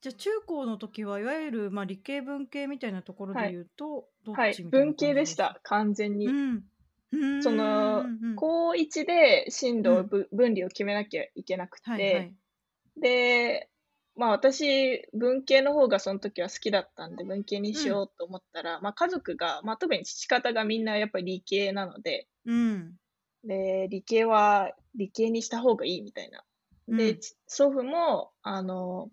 [0.00, 3.52] じゃあ中高の時はいわゆる、まあ、理系文系みたいなところではい。
[3.52, 4.56] 言うと、どっはい。
[4.56, 6.26] ちみたいな文系でした完全うに。
[6.26, 6.64] ん。
[7.12, 8.18] うその、ーん。
[8.20, 8.34] うん。
[8.34, 10.08] 高1で進路、うん。
[10.08, 12.34] ぶ分離を決めなきゃいけなくはいはて、
[12.96, 13.00] い。
[13.00, 13.70] で、
[14.18, 17.94] まあ私、文系の方がその時は好きだったんで、文系にしうん。
[17.94, 22.98] ようと思ったら、まあ家族が、まあ特に父方がみんなやっぱり理系なので、うん。
[23.44, 26.44] で、理系は理系にした方がいいみたいな。
[26.88, 27.20] で、うん。
[27.20, 29.10] ち祖父も、あの、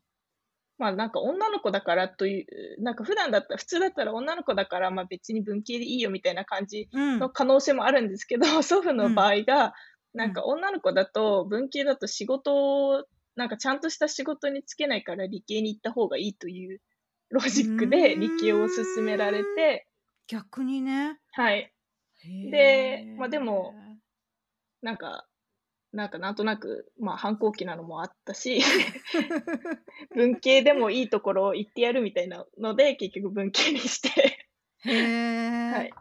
[0.77, 2.43] まあなんか女の子だからとい
[2.79, 7.19] う、なんか普段だったら、普通だったら女の子だから、まあ別に文系でいいよみたいな感じうん。
[7.19, 9.29] の可能性もあるんですけど、 祖父うの場ん。
[9.29, 9.73] 合が、
[10.13, 10.45] なんかうん。
[10.45, 16.81] 女の子だと文系だと仕事を、なんかちゃんとした仕事に就けないから理系に行った方がいいという
[17.29, 19.45] ロうジックで理系をー勧められん。
[19.55, 19.87] て、
[20.27, 21.19] 逆にね。
[21.31, 21.71] はい。
[22.23, 23.97] へで、まあでも、え。
[24.81, 25.27] なんか、
[25.91, 28.61] なんかなんとなく、まあ反抗期なのもあったし、
[30.15, 34.09] 文系でもいいところを行ってやるみたいなので、結局文系にして、
[34.79, 35.71] へえ。
[35.71, 35.93] はい。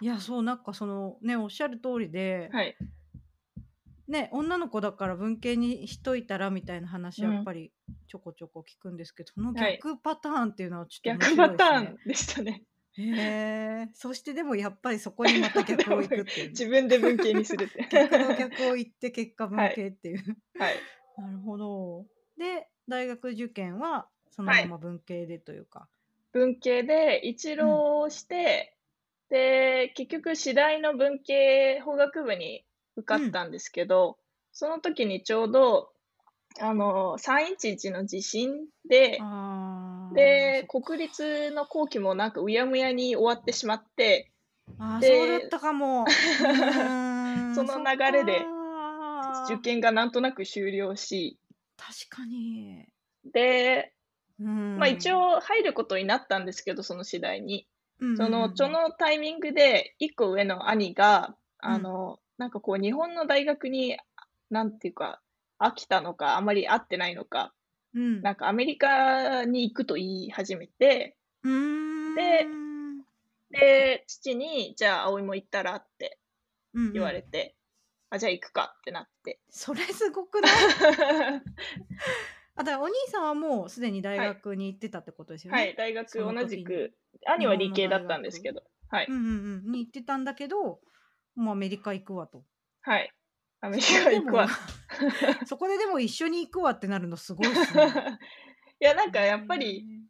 [0.00, 2.76] いや、そう、なんかそのね、おっしゃる通りで、はい。
[4.08, 7.34] ね、女の子だから文系にしといたらみたいな話うん。
[7.34, 7.72] やっぱり
[8.08, 9.74] ちょこちょこ聞くんですけど、そのはい。
[9.74, 11.58] 逆パターンっていうのはちょっと面逆パ白いですね。
[11.58, 12.64] ターンでしたね。
[12.96, 13.02] へ
[13.86, 13.88] え。
[13.92, 16.48] そしてでもやっぱりそこにまた逆を行くっていうね。
[16.50, 17.86] 自分で文系にするって。
[17.90, 19.74] 逆の逆を言って結果文はい。
[19.74, 20.36] 系っていう。
[20.58, 20.74] はい。
[21.18, 22.06] なるほど。
[22.38, 24.64] で、大学受験はそのはい。
[24.64, 25.88] まま文系でというか。
[26.32, 27.58] 文系で一うん。
[27.58, 28.74] 浪して、
[29.28, 32.64] で、結局次第の文系法学部に
[32.98, 33.28] 受かうん。
[33.28, 34.18] ったんですけど、
[34.52, 35.92] その時にちょうど、
[36.60, 39.28] あの、311の地震で、
[40.10, 41.08] で、国か。
[41.08, 44.30] 立の後期もなんかうやむやに終わってしまって、
[44.78, 46.04] ああ、そうだっで、たかも。
[46.40, 48.52] うーそん、そのっ流れで
[49.46, 49.60] 受か。
[49.62, 51.38] 験がなんとなく終了し、
[51.76, 52.86] 確かに。
[53.24, 53.92] で、
[54.38, 55.12] うまあ一ん。
[55.12, 57.68] 応入ることになったんですけど、その次第に。
[58.00, 61.74] うんうんその、そうんのタイミングで、一個上の兄が、うん。
[61.74, 61.74] うん。
[61.74, 63.98] あの、なんかこう、日本の大学に、
[64.50, 65.20] なんていうか、
[65.58, 67.54] 飽きたのか、あまり合ってないのか、
[67.94, 68.24] うん。
[68.24, 71.18] なんかアメリカに行くと言い始めて、
[72.14, 73.04] で、ん。
[73.50, 76.20] で、父に、じゃあ、葵も行ったらって
[76.74, 77.06] うん言うん。
[77.06, 77.56] われて、
[78.10, 79.40] あ、じゃあ行くかってなって。
[79.50, 80.52] それすごくない？
[82.56, 84.34] あ、だからお兄さんはもうすでに大はい。
[84.34, 85.56] 学に行ってたってことですよね？
[85.56, 86.58] はい、大学その同じ。
[86.62, 86.94] く、
[87.26, 88.42] 兄は理系だったんです学。
[88.42, 89.08] けど、はい。
[89.08, 89.24] うんうん
[89.66, 89.72] うん。
[89.72, 90.80] に行ってたんだけど、
[91.38, 92.42] もうアメリカ行くわと。
[92.82, 93.10] はい。
[93.60, 94.48] アメリカ行くわ。
[95.46, 97.84] そこで でも一緒に行くわってなるのすごいっすね。
[98.80, 100.00] いや、なんへかやっぱり、え。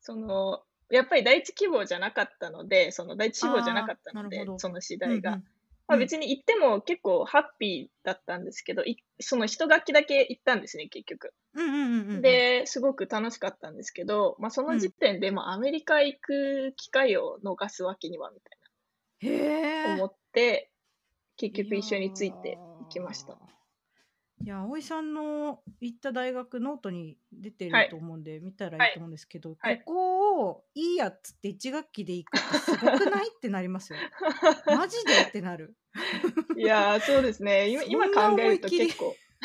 [0.00, 4.46] その、やっぱり第一希望じゃなかったので、その第一志望じゃなかああ、ったので。
[4.58, 5.32] その次うん第が。
[5.32, 5.44] うん。
[5.88, 6.00] まあうん。
[6.00, 11.34] 別に行っても結構ハッピーだったんですけど、いその一学期だけ行ったんですね、結局。
[11.54, 12.22] うんうんうんうんうん。
[12.22, 14.92] で、すごく楽しかったんですけど、まあそうの時ん。
[14.92, 18.58] 点で、まあアメリカ行く機会を逃すわけには、みたい。
[18.60, 18.68] な
[19.82, 20.17] 思って、
[21.36, 23.32] 結いや局一緒について行きました。
[23.32, 23.36] ー。
[24.44, 27.84] いや、葵さんの行った大学ノートに出てはい。
[27.86, 28.90] ると思うんで、見たらはいい。
[28.90, 29.82] いと思うんですけど、こはい。
[29.84, 33.28] こをいいやっつって一学期で行くってすごくない？
[33.28, 33.98] ってなりますよ。
[34.66, 35.14] マジで？
[35.22, 35.74] ってなる。
[36.56, 37.68] いやー、そうですね。
[37.88, 38.60] 今、考える。
[38.60, 39.16] と結構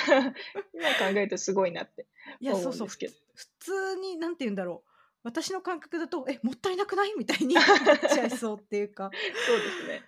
[0.73, 2.07] 今考えるとすごいなって
[2.39, 3.13] いや、思そううんそう、ふですけど。
[3.35, 4.89] 普通に、なんて言うんだろう。
[5.23, 7.13] 私の感覚だと、え、もったいなくない？
[7.17, 7.65] みたいになっ
[8.13, 9.09] ちゃいそうっていうか。
[9.47, 10.01] そうですね。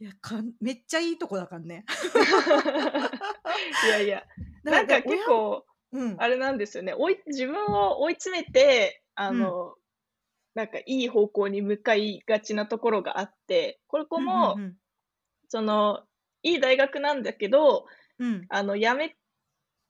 [0.00, 1.84] いや、かんめっちゃいいとこだからね。
[3.82, 4.24] いやいや、
[4.64, 6.16] なんか結親構、うん。
[6.18, 6.94] あれなんですよね。
[6.94, 9.38] 追い自分を追い詰めて、あうん。
[9.38, 9.74] の、
[10.54, 14.76] なんかいい方向に向かいがちなところがあって、これこうんうんも、うん。
[15.48, 16.04] その、
[16.42, 17.86] いい大学なんだけど、
[18.18, 18.46] うん。
[18.48, 19.16] あの、辞め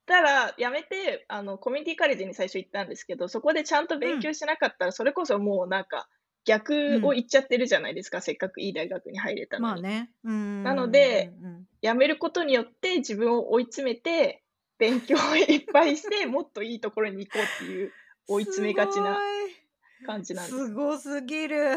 [0.06, 4.18] たら、辞めて、あの、コミュニティカレッジに最初行ったんですけど、そこでちゃんとうん。
[4.18, 6.08] 勉強しなかったら、それこそもうなんか、
[6.44, 7.04] 逆うん。
[7.04, 9.82] を言っちゃってるじゃないですか、せっかくいい大学に入れたのに。
[9.82, 10.10] まあね。
[10.24, 11.66] うんうんなのうんで、うんうん。
[11.82, 14.42] 辞めることによって自分を追い詰めて、
[14.78, 17.92] 勉強をいっぱいして、 もっといいところに行こうっていう
[18.28, 19.18] 追いす詰めがちな。
[20.04, 20.66] 感じなんですね。
[20.66, 21.76] すごすぎる。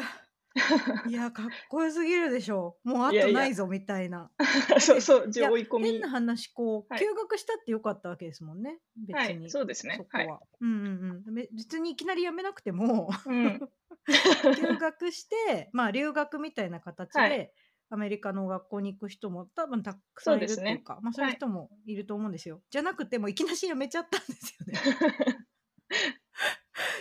[1.04, 2.78] いや、かっこよすぎるでしょ。
[2.84, 3.28] もうあいやいや。
[3.28, 4.32] とないぞみたいな。
[4.70, 6.12] だって、そうそう、いや、じゃ追い込変なみ。
[6.12, 7.00] 話、こう、はい。
[7.00, 8.80] 休学したってよかったわけですもんね。
[9.12, 9.50] はい、別に。
[9.50, 10.06] そうですね。
[10.10, 10.26] はい。
[10.26, 10.42] そこは。
[10.62, 11.36] うんうんうん。
[11.36, 13.60] べ別にいきなり辞めなくてもうん。
[14.56, 17.30] 休学して、まあ留学みたいな形はい。
[17.30, 17.54] で、
[17.90, 20.38] アメリカの学校に行く人も多分たくさん。
[20.38, 21.36] いるっていうか、まあそういうはい。
[21.38, 22.62] 人もいると思うんですよ。
[22.70, 24.74] じゃなくてもいきなり辞めちゃったんですよね。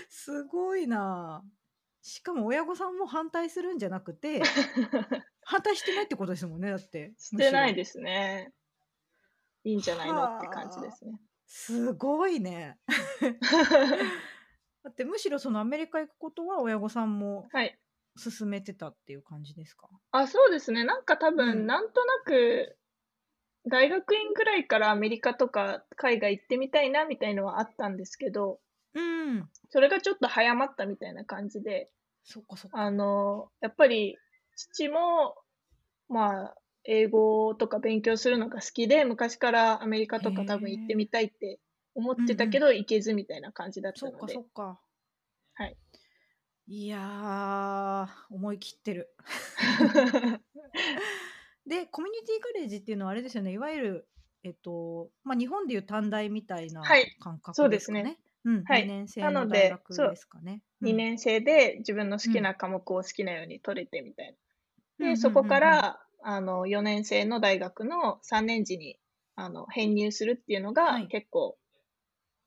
[0.09, 1.64] すごいなあ。
[2.07, 4.41] しかも親御さんも反対するんじゃなくて、
[5.43, 7.31] 反対してないってことですもんね、だって、し。
[7.37, 8.55] てないですね。
[9.65, 11.19] いいんじゃないのって感じではあ、すね。
[11.47, 12.79] すごいね。
[14.85, 17.79] だってむしろそのアメリカ行くことは親御さんもはい。
[18.23, 19.89] 勧めてたっていう感じですか？
[20.13, 20.85] あ、そうですね。
[20.85, 21.67] なんか多う分、ん。
[21.67, 22.79] なんとなく、
[23.67, 28.61] 大学院ぐらいからアメリカとか海外行ってみたいなみたいのはあったんですけど、
[28.95, 29.51] うん。
[29.71, 31.91] それがちょっと早まったみたいな感じで、
[32.25, 32.91] そっかそっあか。
[32.91, 34.17] の、やっぱり
[34.57, 35.37] 父も、
[36.09, 41.09] まあ、英語とか勉強するのが好きで、昔からアメリカへとか多分行ってみえ。
[41.09, 41.61] たいって
[41.95, 42.17] 思っ。
[42.17, 44.81] てたけど、行けずみたいな感じだったそっかので、そっか。
[45.55, 45.77] はい。
[46.67, 49.15] いやー、思い切ってる。
[51.67, 53.53] で、コミュニティカレッジっていうのはあれですよね。
[53.53, 54.09] いわゆる、
[54.43, 56.73] えっと、まあ、日本でいう短大みたいは。
[56.73, 58.03] ない感そう覚ですね。
[58.03, 58.21] ですかね。
[58.45, 58.67] うん。
[58.67, 58.87] 2はい。
[58.87, 60.63] な年生の大学そう、ですかね。
[60.81, 61.05] う2ん。
[61.13, 62.31] 年生で自分の好うん。
[62.31, 64.37] きな科目を好きなように取れてみたい
[65.01, 65.11] な。
[65.11, 65.61] で、ん、そこか。
[65.61, 69.01] ら、あの、4年生の大学の3年時に、
[69.37, 71.11] あの、編入するっていうのがはい。
[71.11, 71.59] 結構、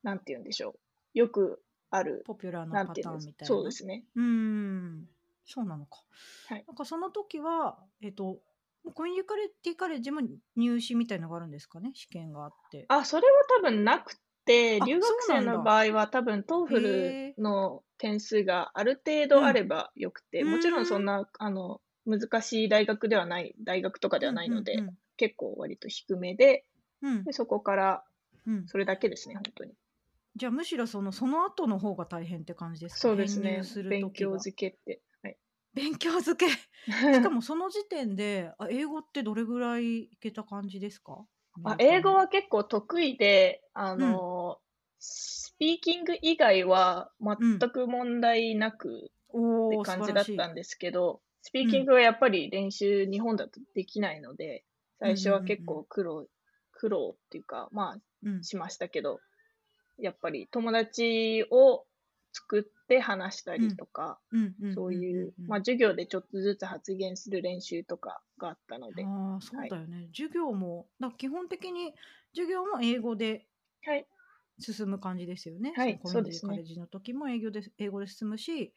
[0.03, 0.79] なんて言うんでしょ
[1.15, 1.19] う。
[1.19, 3.55] よくある、ポピュラーなパターンみたいな。
[3.55, 4.05] そうですね。
[4.15, 5.09] うーん。
[5.45, 6.03] そうなのか。
[6.45, 6.67] はい。
[6.67, 8.41] なんかその時は、えっと、
[8.93, 9.19] コミュニ
[9.63, 10.21] ティカレッジも
[10.55, 11.91] 入試みたいのがあるんですかね？
[11.93, 12.89] 試験があって。
[12.89, 14.15] あ、それは多分なく
[14.81, 15.15] 留学。
[15.19, 17.37] 生の場合は多分 TOEFL へえ。
[17.37, 19.39] の点数がある程うん。
[19.39, 21.03] 度あればよくうて、もちろんそーん。
[21.03, 24.97] んな、あの、難しい大学ではない、大学とかでうん、うん、はないので、うん。
[25.17, 26.65] 結構割と低めで、
[27.01, 27.27] うん。
[27.27, 28.05] で、そこから、
[28.45, 28.67] うん。
[28.67, 29.75] それだけですね、本当に。
[30.35, 33.09] じゃあむしろそのその後の方が大変って感じですか？
[33.09, 33.83] そうですねす。
[33.83, 35.01] る勉強づけって。
[35.21, 35.37] はい。
[35.73, 36.47] 勉強づけ
[37.11, 41.25] しかもその時点であ英語ってどれぐらいいけた感じですか？
[41.63, 44.59] あ英語は結構得意で、あの、
[44.99, 54.63] スピーキング以外は全く問題なくって感じだったんですけど、スピーキングはやっぱり練習、日本だとできないので、
[54.99, 56.27] 最初は結構苦労、
[56.71, 58.43] 苦労っていうか、まあ、うん。
[58.43, 59.19] しましたけど、
[59.97, 61.85] やっぱり友達を
[62.33, 64.19] 作って話したりとか、
[64.73, 71.93] そういう、まあ、授業でちょっとずつ発言する練習とかがあったので、ああそうだよね、授業もだ基本的に
[72.33, 73.45] 授業も英語で
[73.83, 74.05] はい、
[74.59, 75.73] 進む感じですよね。
[75.75, 76.49] はいのコミュニティそうですね。
[76.49, 78.73] カレッジの時も英語で英語で進むし、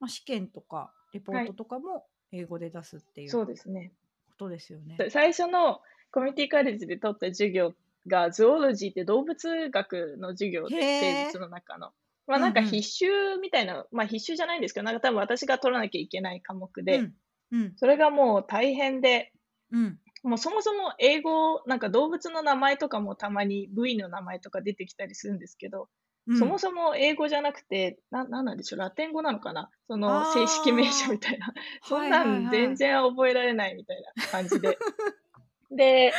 [0.00, 3.92] まあ、試験とかレポートとかも英語で出すっていうそうこですね。
[4.40, 4.96] とですよね。
[5.10, 7.74] 最初のコミュニティカレッジで取った授業
[8.06, 11.92] が、ズオロジーって動物学の授業で、生物の中の。
[12.26, 12.72] まあなんかうんうん。
[12.72, 17.14] 必修みたいな、まあ必修じゃないんですけど、なんか多分私が取らなきゃいけない科目で、うん
[17.52, 17.72] うん。
[17.76, 19.32] それがもう大変で、
[19.72, 19.98] うん。
[20.22, 25.88] もうそもそも英語、なんか動物の名前とかもたまに部位の名前とか出てきたりするんですけど、
[26.26, 26.38] うん。
[26.38, 29.70] そもそも英語じゃなくて、な、なんなんでしょう、ラテン語なのかな？
[29.88, 30.32] そあのー。
[30.32, 31.52] 正式名称みたいな。
[31.82, 34.76] そんなん全然覚えられないみたいな感じで。
[35.72, 36.12] で、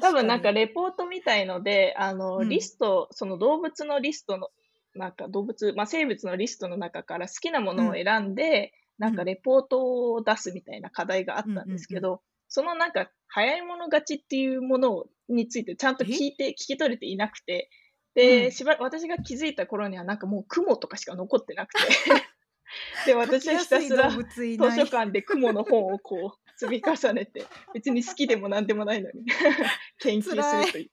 [0.00, 2.48] 多分なんかレポートみたいので、あの、うん。
[2.48, 4.48] リスト、その動物のリストの、
[4.94, 17.70] なんか動物、まあ、生物のリストの中から好きなものを選んで、なんかレポートを出すみたいな課題があったんですけど、そのなんか早い者勝ちっていうものについてちゃんと聞いて、聞き取れていなくて、
[18.14, 18.52] で、うん。
[18.52, 21.78] しば私が気づいた頃にはなんかもう雲とかしか残ってなくて、
[23.06, 29.24] で、私はひたすら図書館で雲の本をこう積み重ねて、別に好きでも何でもないのに
[29.98, 30.90] 研究するという。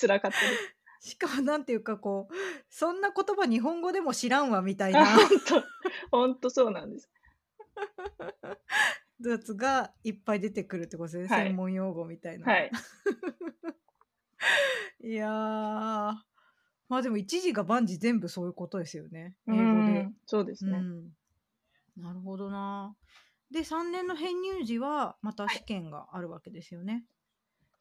[0.00, 0.76] 辛 かったです。
[1.00, 2.34] しかも なんていうかこう
[2.68, 5.64] そんな言葉日本語でも知らんわみたいあな本当、
[6.10, 7.10] 本当そうなんです。
[9.28, 12.46] やつがいっぱい出てくるってことですね、はい専門用語みたいな。
[12.46, 12.70] はい。
[15.02, 20.16] いやーまあでも一時が万事全部そういうことですよね英う語でん。
[20.26, 20.78] そうですね。
[20.78, 21.16] うん、
[21.96, 22.96] なるほどな。
[23.50, 27.04] で3年の編入時はまた試験があるわけですよね。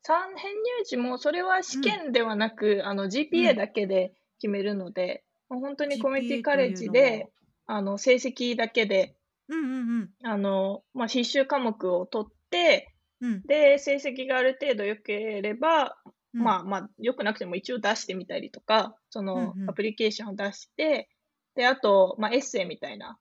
[0.01, 7.27] 三編入時も、それは試験ではなく、あの GPA だけで決めるので、もう本当にコミュニティカレッジで、
[7.65, 9.15] あの成績だけで、
[9.49, 10.09] うんうんうん。
[10.23, 13.41] あの、まあ、必修科目を取って、うん。
[13.41, 15.97] で、成績がある程度良ければ、
[16.33, 16.43] うん。
[16.43, 21.09] まあまあ、良くなくても一応出してみたりとか、そのアプリケーションを出して、
[21.55, 23.17] で、あと、まあ、エッセイみたいな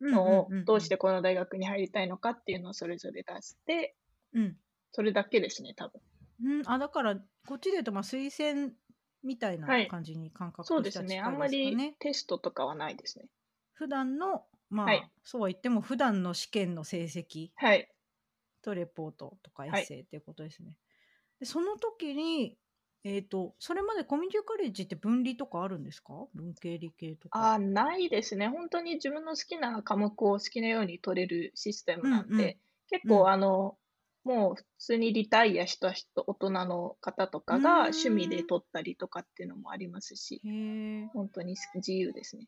[0.00, 3.96] のをどうしてこの大学に入りたいのかっていうのをそれぞれ出して、
[4.34, 4.56] うん。
[4.92, 6.00] それだけですね、多分。
[6.42, 8.72] うん、あだからこっちで言うとまあ推薦
[9.22, 11.06] みたいなはい感じに感覚そうですね。
[11.06, 11.96] としては近いですかあんまりね。
[12.00, 13.26] テストとかはないですね。
[13.74, 17.88] 普段のまあ、はいそうは言っても普段の試験の成績はい。
[18.62, 20.78] とレポートとかエはいッセイっていうことですね。
[21.40, 22.58] でその時に
[23.04, 26.14] えっ、とそれまでコミュニティカレッジって分離とかあるんですか？
[26.34, 27.34] 文系理系とか。
[27.34, 28.48] あーないですね。
[28.48, 32.56] 本当に自分の好きな科目を好きなように取れるシステムなんで、うんうん
[32.88, 33.78] 結構、うんあの、
[34.24, 40.40] もう普通にリタイアした人、大人の方とかが趣味で取ったりとかっていうのもありますし。
[41.12, 42.46] 本当に自由ですね。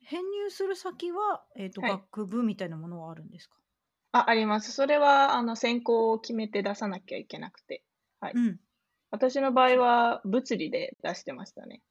[0.00, 3.56] 編入する先は、えーとはい学部みたいなものはあるんですか、
[4.12, 4.72] あ、あります。
[4.72, 7.82] それは、あの、専攻を決めて出さなきゃいけなくて、
[8.20, 8.60] はいうん。
[9.10, 11.82] 私の場合は物理で出してましたね。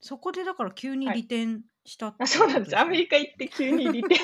[0.00, 2.78] そこでだから急にはい利点したってあそうなんです。
[2.78, 4.18] アメリリカ行って急に利点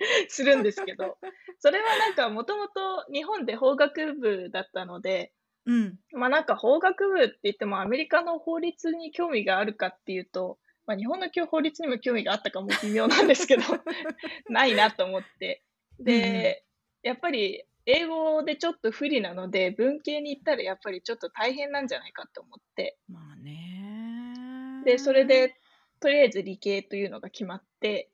[0.28, 1.18] するんですけど、
[1.58, 5.32] それはなんかもともと日本で法学部だったので、
[5.66, 5.72] カ。
[5.72, 5.98] うん。
[6.12, 13.62] まあなんか法学部って言ってもアメリカの法律に興味があるかっていうと、まあ日本の法律にも興味があったかも微妙なんですけど、
[14.48, 15.62] ないなと思って。
[15.98, 16.64] で、
[17.02, 24.82] やっぱり英語でちょっと不利なので、文系に行ったらやっぱりちょっと大変なんじゃないかと思って、まあね。
[24.84, 25.56] で、それ、で、
[26.00, 28.10] とりあえず理系というのが決まって、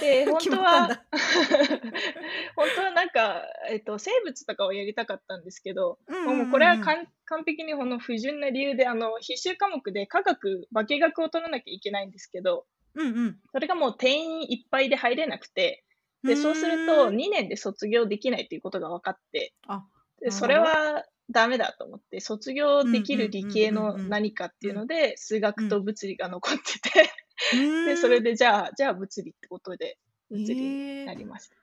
[0.00, 0.88] で、 本決当は
[2.56, 6.38] 本当はなんか、えっと、生物とかをやりたかったんですけど、うんうんうん。
[6.38, 7.06] もうこれは完
[7.44, 13.40] 璧にこの不純な理由で、あの、必修科目で科学、化学を取らなきゃいけないんですけど、うんうん。
[13.52, 15.84] それがもう定員いっぱいで入れなくて、
[16.22, 19.84] で、そうするとうーん2年で卒業できないということが分かって、あ、
[20.20, 27.10] でそれはダメだと思って、卒業できる理系の何かっていうので、数学と物理が残ってて、
[27.52, 29.98] で、でそれでじゃあ、じゃあ物理ってことで、
[30.30, 31.56] 物理にえーなりました。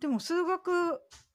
[0.00, 0.70] でも数学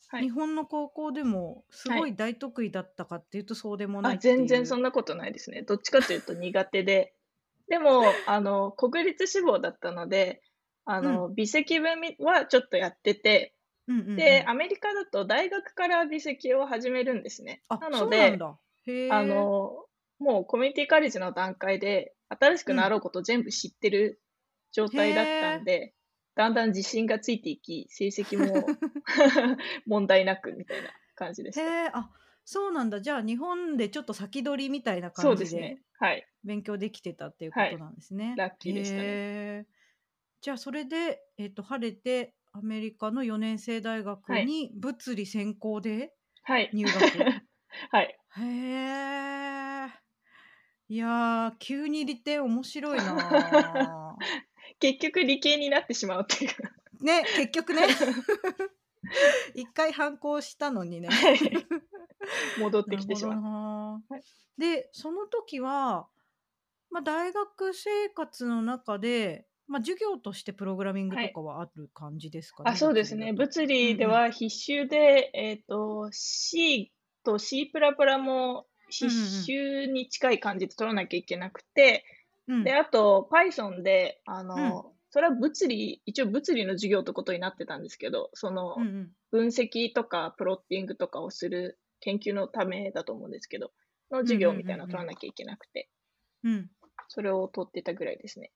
[0.09, 4.37] はい日本の高校でもすはいごい大得意だったかっていうとそうでもあ、ないっていう。
[4.37, 5.61] 全然そんなことないですね。
[5.61, 7.13] どっちかというと苦手で。
[7.67, 10.41] でも、あの、国立志望だったので、
[10.85, 13.53] あの、微積分みはちょっとやってて、
[13.87, 17.61] うんうんうんで、アメリカだと大学から微積を始めるんですね。
[17.69, 18.37] あなので。
[19.11, 19.85] あの、
[20.17, 24.21] もうコミュニティカレッジの段階で、新しくなろうこと全部知ってる
[24.71, 25.93] 状態だったんで、
[26.35, 28.67] だんだん自信がついていき、成績も
[29.87, 31.97] 問題なくみたいな感じでした。
[31.97, 32.11] あ
[32.45, 33.01] そうなんだ。
[33.01, 35.77] じゃあ日本でちょっと先取りみたいな感じで。
[35.99, 36.25] はい。
[36.43, 38.35] 勉強できてたっていうことなんですね。
[38.37, 39.67] ラッキーでしたね。
[40.41, 44.45] じゃあそれで、えっと晴れてアメリカの4年生大学はい。
[44.45, 46.13] に物理専攻で
[46.43, 46.69] はい。
[46.73, 47.01] 入学。
[47.91, 48.17] はい。
[48.37, 49.58] へえ。
[50.89, 54.17] いやー、急に利点面白いな
[54.79, 56.51] 結局理系になってしまうっていう。
[56.51, 57.05] ー。
[57.05, 57.83] ね、結局ね。
[59.53, 61.09] 一回反抗したのにね。
[61.09, 61.39] はい。
[62.59, 64.01] 戻ってきてしまう。
[64.57, 66.07] で、その時は、
[66.89, 71.27] まあ、大学生活の中で、まあ、授業としてプログラミングはい。
[71.27, 73.31] とかはある感じですかあ、ね、そうですね。
[73.33, 73.67] 物理だと。
[73.67, 73.87] 物うんうん。
[73.93, 76.91] 理では必修で、えっと、C
[77.23, 79.11] と C++ もうんうん必うん。
[79.45, 82.05] 修に近い感じで取らなきゃいけなくて、
[82.63, 82.75] で、うん。
[82.75, 84.81] あと Python で、あうん。
[84.81, 89.15] の、それは物理、一応物理の授業ってことになってたんですけど、そうんのうん。
[89.31, 93.71] 分析とかプロッティングとかをする研究のためだと思うんですけど、
[94.11, 95.89] のうん授業みたいなの取らなきゃいけなくて、
[96.43, 96.53] うん。
[96.53, 96.69] うん。
[97.07, 98.51] それを取ってたぐらいですね。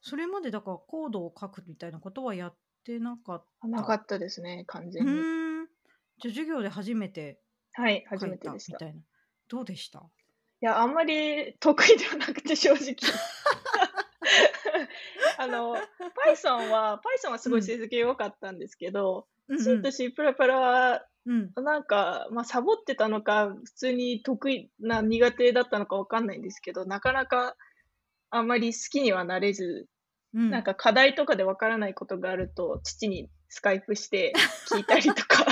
[0.00, 3.68] それまでだからコードを書くみたいなことはやってなかった？
[3.68, 5.28] なかったですね、完う全に。
[6.18, 7.40] じゃあ授業で初めて
[7.74, 8.78] はい、初めてでした。
[8.78, 9.02] たみたいな。
[9.48, 10.00] どうでした？
[10.00, 10.02] い
[10.60, 12.96] や、あんまり得意ではなくて、正直。
[15.38, 15.76] あの、
[16.26, 17.52] Python は、Python はすうん。
[17.52, 19.92] ごい成績良かったんですけど、うんう C とん。
[19.92, 20.12] C++
[20.50, 21.52] は、うん。
[21.56, 27.56] なんか、まあ、サボってたのか、普通に得意な苦手だったのかわかんないんですけど、なかなか
[28.30, 29.86] あんまり好きにはなれず、
[30.34, 30.50] うん。
[30.50, 34.32] なんか課題とかでわからないことがあると、父にスカイプして
[34.70, 35.44] 聞いたりとか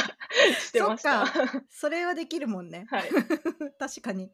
[0.61, 1.25] してそっました。
[1.25, 1.65] か。
[1.71, 2.87] それはできるもんね。
[2.91, 3.11] はい。
[3.79, 4.31] 確かに。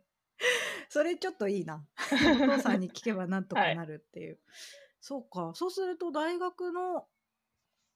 [0.88, 1.86] それちょっといいな。
[2.46, 3.72] お父さんに聞けばなんとはい。
[3.72, 4.40] かなるっていう。
[5.00, 5.52] そうか。
[5.54, 7.08] そうすると大学の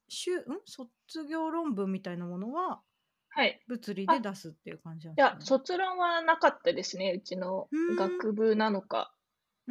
[0.09, 0.45] しゅん？
[0.67, 0.91] 卒
[1.29, 2.83] 業論文みたいなものは
[3.31, 3.61] はい。
[3.69, 5.47] 物理あ、で出すっていう感じなんいや、ですかね。
[5.47, 7.13] 卒論はなかったですね。
[7.13, 7.69] うちの。
[7.97, 9.15] 学部なのか。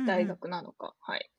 [0.05, 0.95] 大学なのか。
[1.01, 1.29] はい。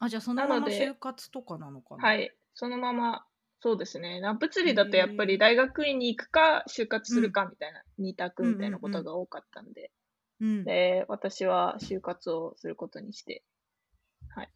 [0.00, 2.02] あ、じゃあそのまま就で、活とかなのかな。
[2.02, 2.36] はい。
[2.54, 3.26] そのまま、
[3.64, 4.20] そうですね。
[4.20, 5.38] な物へ理だとやっぱりえ。
[5.38, 7.32] 大学院に行くか、就活するうん。
[7.32, 9.04] かみたいな、二択うんみたいなことうんうん。
[9.06, 9.90] が多かったんで。
[10.40, 10.64] うん。
[10.66, 13.42] で、私は就活をすることにして。
[14.28, 14.50] はい。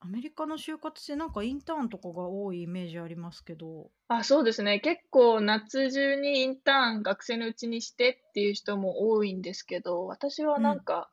[0.00, 3.90] アメリカの就活ってなんかインターンとかが多いイメージありますけど。
[4.08, 4.80] あ、そうですね。
[4.80, 10.62] 結構夏中にインターン学生のうちにしてっていう人も多いんですけど、私はうん。
[10.62, 11.10] なんか、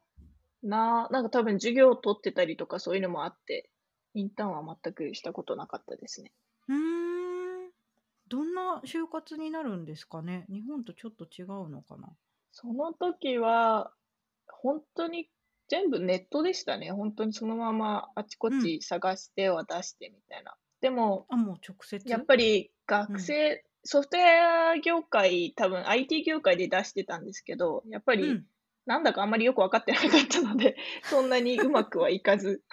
[0.61, 3.69] な、なんか多分授業を取ってたりとかそういうのもあって、
[4.13, 6.33] インターンは全くしたことなかったですね。
[6.67, 6.75] うー
[7.05, 7.08] ん。
[8.29, 10.45] どんな就活になるんですかね？
[10.49, 12.09] 日本とちょっと違うのかな？
[12.51, 13.91] その時は、
[14.47, 15.29] 本当に
[15.67, 16.91] 全部ネットでしたね。
[16.91, 18.61] 本当にそのままあちこうん。
[18.61, 20.55] ち探しては出してみたいな。
[20.81, 22.71] でも、あ、もう直やっ接ぱり
[23.07, 23.15] うん。
[23.15, 28.45] 学生、ソフトウェア業界、多分 IT 業界で出してたんですけど、やっぱりうん。
[28.85, 30.75] なんだかあんまりよく分かってなかったので、
[31.05, 32.63] そんなにうまくはいかず、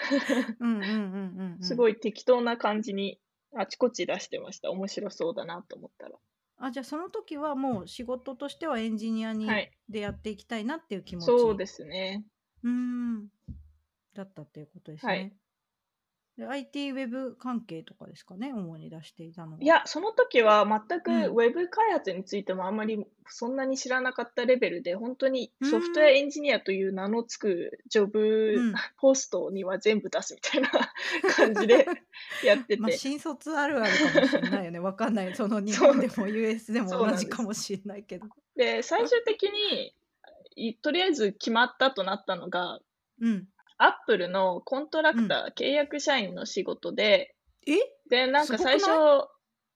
[0.61, 0.99] うんうんうんうん
[1.39, 1.61] うん。
[1.61, 3.21] すごい適当な感じに
[3.55, 4.71] あちこち出してました。
[4.71, 6.19] 面白そうだなと思ったら。
[6.59, 9.73] あ、じゃあその時はもう仕事としてはエンジニアはにい。
[9.89, 11.45] でやっていきたいなっていう気持ち。
[11.45, 12.27] そうですね。
[12.63, 13.29] うーん。
[14.15, 15.37] だったっていうことですはい。
[16.39, 19.59] IT ウェブ関係とかですかね、主に出していたのは。
[19.59, 21.25] いや、その時は全くうん。
[21.31, 26.11] ウェブ開発についてもあんまりそんなに知らなかったレベルで、本当にうソフトウェア。
[26.11, 28.07] エンジニアという名のつくジョ
[28.55, 28.75] うブん。
[28.99, 30.71] ポストには全部出すみたいな
[31.37, 31.87] 感じで
[32.43, 32.99] やってまあ、て。
[32.99, 34.79] 新卒あるあるかもしれないよね。
[34.81, 35.35] わかんない。
[35.35, 37.25] その日そう、本でも US でもそう同なんです。
[37.25, 38.29] じかもしれないけど。
[38.57, 39.95] で、最終的に、
[40.57, 42.81] いとりあえず決まったとなったのが、
[43.21, 43.49] うん。
[43.79, 45.17] アップルのコントラうん。
[45.23, 47.35] クター、契約社員の仕事で、
[47.67, 47.75] え？
[48.09, 48.91] で、なんすか最初、い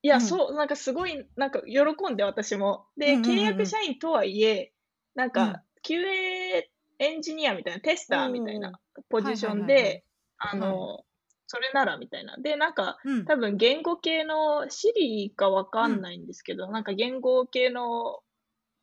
[0.02, 0.20] いや、うん。
[0.22, 2.86] そう、なんかすごい、なんか喜んで私も。
[2.96, 3.44] で、うんうん契うんうん。
[3.44, 4.72] 約社員とはいえ、
[5.14, 5.32] なんうん。
[5.32, 6.62] か QA
[6.98, 8.78] エンジニアみたいな、テスターみたいな
[9.08, 9.92] ポジションはいはいはい。
[9.94, 10.04] で、
[10.38, 10.58] あはい。
[10.60, 11.04] の、
[11.46, 12.36] それならみたいな。
[12.38, 13.24] で、なんかうん。
[13.26, 15.98] 多分言語系の Siri かわかうん。
[15.98, 18.20] んないんですけど、なんか言語系の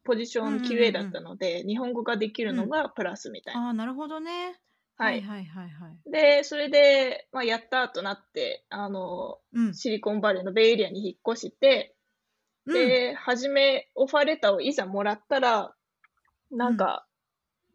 [0.04, 1.14] ポジションうんうん QA だっうんうん。
[1.14, 2.56] たので、日本語ができるうん。
[2.58, 3.68] のがプラスみたいな。
[3.68, 4.60] ああ、なるほどね。
[4.98, 5.22] ははいい。
[5.22, 6.12] はいはいはい。
[6.12, 9.74] で、それで、まあ、やったとなって、あの、うん。
[9.74, 11.96] シリコンバレーのベイエリアに引っ越して、
[12.66, 12.74] うん。
[12.74, 15.76] で、初め、オファーレターをいざもらったら、
[16.52, 17.06] なんか、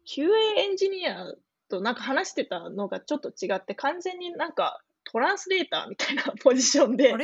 [0.05, 1.33] QA エンジニア
[1.69, 7.15] となんか話してたのがちょっと違って、完全になんかトランスレーターみたいなポジションで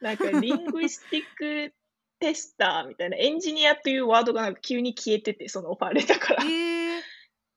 [0.00, 1.24] なんかリングイスティッ
[1.68, 1.74] ク
[2.20, 6.44] テスターみたいな、エンジニアというワードがなんか急に消えてて、そのオファーレターから。
[6.44, 6.87] ええ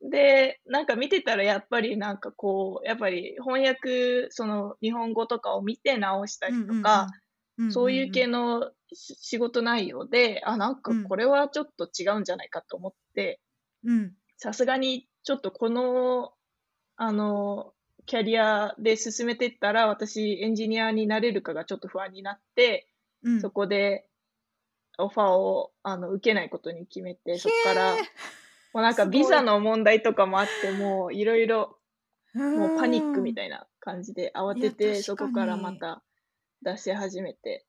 [0.10, 7.08] で、なんか見てたらやっぱりなんかこう、やっぱり翻訳、その日本語とかを見て直したりとか、
[7.70, 8.72] そういう系の。
[8.94, 13.40] 仕事内容で、あ、なんかうんこれはちょっと違うんじゃないかと思って、
[13.86, 14.14] うん。
[14.38, 16.34] さすがにちょっとこの、
[16.98, 17.74] あの、
[18.06, 22.88] キャリアで進めていったら、私エンジニアになれるかがちょっと不安になって、
[23.24, 23.42] うん。
[23.42, 24.06] そこで
[24.98, 28.00] オファーをあの受けないことに決めて、そこから、へ
[28.74, 36.02] もうなんかビザの問題とかもあって、もういろいろ、ーもうパニックみいたいな感じで慌てて、そこからまた
[36.62, 37.66] 出し始めて。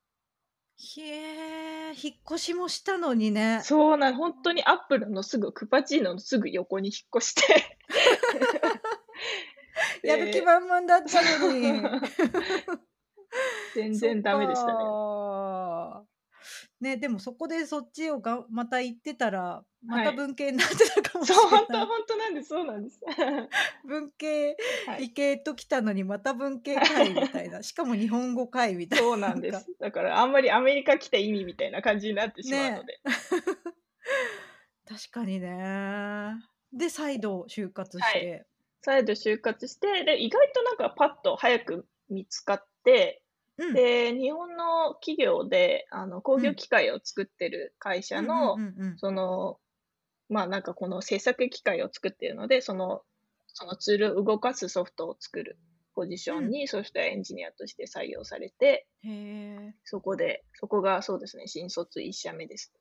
[0.98, 1.02] な。
[1.02, 3.60] へえ、引っ越しもしたのにね。
[3.62, 7.76] そうなん、本当にアップルのすぐ、クパチーノのすぐ横に引っ越して。
[10.06, 11.82] やる気満々だったのに。
[13.74, 14.72] 全然ダメでしたね。
[14.74, 14.80] ね。
[16.82, 21.58] ね、でもそこでそっちをがまた行ってたら、またはい文系になってたかもしそう、れない。
[21.60, 23.00] 本当、本当なんです、そうなんです。
[23.86, 24.56] 文系、
[24.88, 27.62] はい理系と来たのにまた文系会みたいな。
[27.62, 29.04] しかも日本語会みたいな。
[29.04, 29.72] そうなんでかす。
[29.78, 32.98] だから、あんまりアメリカ来た意味みたいな感じになってしまうので。
[34.88, 36.34] 確かにね。
[36.72, 38.44] で、再度就活して。
[38.80, 43.21] 再度就活して、で、意外となんかパッと早く見つかって、
[43.58, 43.78] うん。
[43.78, 48.62] で、日本の企業で、あの、工業機械を作ってる会社の、
[48.96, 49.60] その、
[50.28, 53.04] まあなんかこの制作機械を作っているので、その、
[53.48, 55.60] そのツールを動かすソフトを作る
[55.94, 59.74] ポジションに、ソフトウェアエンジニアとして採用されて、へえ。
[59.84, 62.72] そこで、そこがそうですね、新卒1社目です。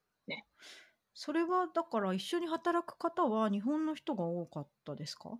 [1.13, 5.39] それはだから一緒に働く方は日本の人が多かったですか？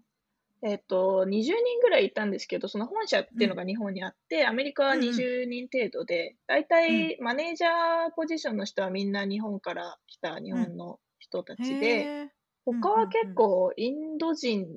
[0.64, 12.32] えっと、20人ぐらいいたんですけど、その本社っていうのが日本にあって、アメリカはうんうん20人程度で、大体マネージャーポジションの人はみんな日本から来た日本の人たちで、へえ。
[12.64, 14.68] 他は結構インド人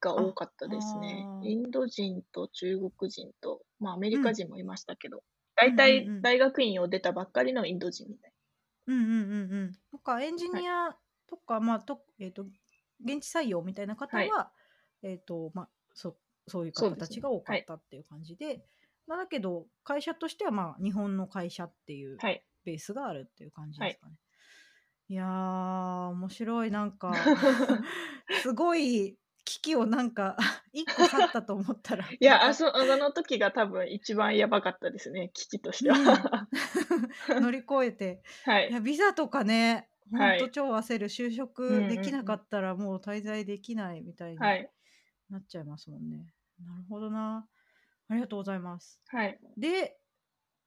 [0.00, 1.26] が多かったですね。
[1.42, 5.22] インド人と中国人と、まあアメリカ人もいましたけど、うん。
[5.56, 6.22] 大体うんうんうん。
[6.22, 8.32] 大学院を出たばっかりのインド人みたい
[8.86, 9.72] うんうんうんうん。
[9.92, 12.46] なんかエンジニアとか、まあと、えっ、と、
[13.04, 14.52] 現地採用みたいな方は、
[15.02, 18.64] えっ、と、まあ、そそういう方たちが多かったっていう感じで、
[19.06, 22.18] まあ、だけど、会社としては、まあ、日本の会社っていう。
[22.64, 24.14] ベースがあるっていう感じですかね。
[25.08, 26.70] い、やー、面白い。
[26.70, 27.12] なんか、
[28.42, 30.36] すごい危機をなんか、
[30.72, 32.06] 一個去ったと思ったら。
[32.08, 36.48] いや、あそあの時が多分一番やばかったですね、危機としては。
[37.40, 38.22] 乗り越えて。
[38.44, 38.72] はいい。
[38.72, 41.08] や、ビザとかね、ほはいんと超焦る。
[41.08, 44.70] 就職できなかったらもう滞在できないみたいにはい。
[45.32, 46.26] なっちゃいますもんね。
[46.62, 47.48] なるほどな。
[48.08, 49.00] ありがとうございます。
[49.08, 49.38] はい。
[49.56, 49.96] で、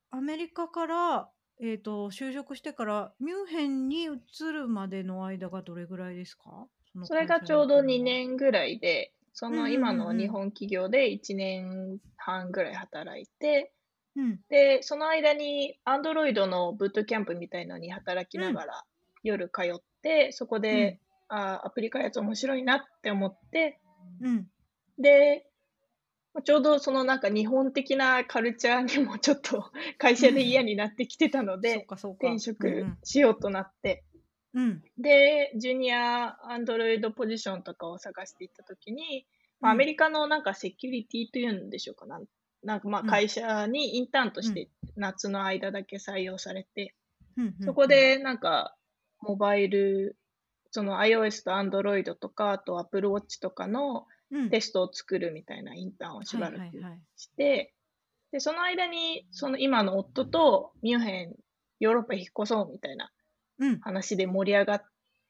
[0.09, 1.29] アメリカから、
[1.61, 4.09] えっ、と、就職してから、ミュンヘンに移
[4.51, 6.67] るまでの間がどれぐらいですか？
[6.95, 8.17] のそれがちょうど2にいたのは。
[8.27, 13.73] 年ぐらいで、そうんうんうんうんの今の日本企業で1年半ぐらい働いて、
[14.15, 14.39] うん。
[14.49, 18.85] で、その間に Android のブートキャンプみたいのに働きながら
[19.23, 23.79] 夜通って、そこで、あアプリ開発面白いなって思って、
[24.21, 24.47] うん。
[24.99, 25.45] で、
[26.43, 31.85] ちょうどそのなんか日本的なカルチャーにもちょっと会社で嫌になってきてたので。
[31.89, 34.03] 転職うんしようとなって、
[34.53, 34.83] うん。
[34.97, 39.25] で、ジュニアアンドロイドポジションとかを探していったときに、
[39.59, 39.75] まあうん。
[39.75, 42.05] アメリカのなんかセキュリティというんでしょうか。
[42.05, 42.25] なん
[42.63, 43.07] なんかまあうん。
[43.07, 46.95] 会社にインターンとして夏の間だけ採用されて、
[47.61, 48.75] そこ、でなんか
[49.21, 50.17] モバイル、
[50.71, 54.05] その iOS と Android とか、あと Apple Watch とかのうん、
[54.49, 56.77] テストを作るみたいなインターンをしばらく
[57.15, 57.73] して、
[58.31, 61.35] で、その間にその今の夫とミュンヘン、
[61.79, 63.11] ヨーロッパ引っ越そうみたいな
[63.59, 63.79] うん。
[63.79, 64.83] 話で盛り上がっ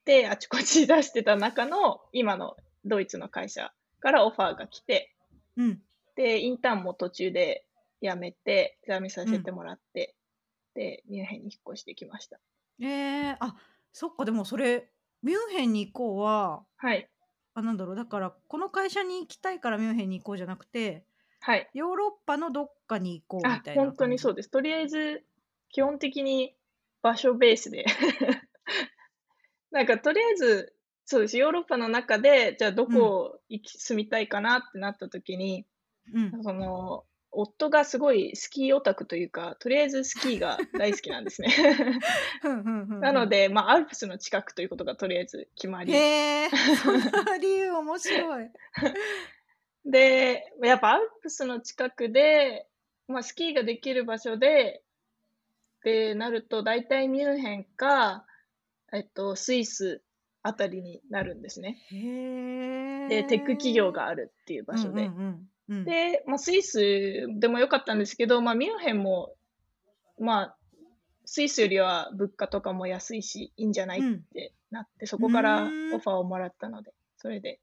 [0.04, 5.14] て、あちこち出してた中の、今のドイツの会社からオファーが来て、
[5.58, 5.82] うん。
[6.16, 7.66] で、インターンも途中で
[8.02, 10.16] 辞めて、辞めさせてもらって、
[10.74, 12.40] で、ミュンヘンに引っ越してきました。
[12.82, 13.56] えー、あ
[13.94, 14.90] そっかでもそれ
[15.24, 17.10] ミュンヘンに行こうははい。
[17.56, 21.08] あなんだろうだからこの会社に行きたいからミュンヘンに行こうじゃなくて
[21.40, 21.70] はい。
[21.74, 24.50] ヨーロッパのどっかに行こうみあたい、な本当にそううです。
[24.50, 25.24] とりあえず、
[25.70, 26.56] 基本的に
[27.02, 27.86] 場所ベースで。
[29.72, 30.76] なんか、とりあえず、
[31.06, 31.38] そうです。
[31.38, 35.66] ヨーロッパの中で、じゃあどこ行き住みたいかなってなった時に、
[36.14, 41.54] うんその、夫がすごいスキーオタクというか、とりあえずスキーが大好きなんですね。
[43.02, 45.94] なので、まあ、アルプスの近くということがとりあえず決まり。
[45.94, 46.50] へえ、
[46.84, 48.50] そんな理由面白い。
[49.86, 52.68] で、やっぱアルプスの近くで、
[53.08, 54.82] まあ、スキーができる場所で、
[55.84, 58.26] で、なると、大体ミュンヘンか、
[58.92, 60.02] えっと、スイス
[60.48, 61.80] あたりになるんですね。
[61.90, 65.08] で、テック企業があるっていう場所で。
[65.08, 65.86] うんうんうんうん。
[65.86, 69.34] で、まあ、スイスでもよかったんですけど、まあ、ミュンヘンも、
[70.20, 70.58] まあ、
[71.26, 77.60] スイスよりは物価とかも安いし、いいんじゃないうんってなって、そこからオファーをもらったので、それで。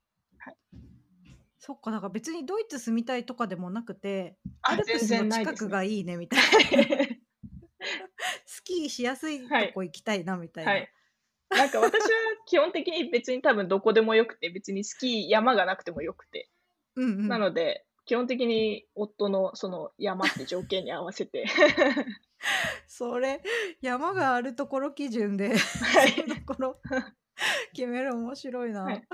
[1.60, 6.46] そっか、だから別にドイツ住みたいとかでもなくて、あアルプスの近くがいいねみたいな。
[8.44, 10.72] スキーしやすいとこ行きたいなみたいな。
[10.72, 10.92] はい。
[11.56, 12.08] なんか私は
[12.46, 16.48] 基本的に別に多分どこでもよくて、別にスキー山がなくてもよくて。
[16.96, 17.28] うんうん。
[17.28, 21.46] なので、基本的に夫のその山って条件に合わせて。
[22.88, 23.40] それ
[23.80, 26.80] 山があるところ基準で、はいところ
[27.72, 28.82] 決める面白いな。
[28.84, 29.06] はい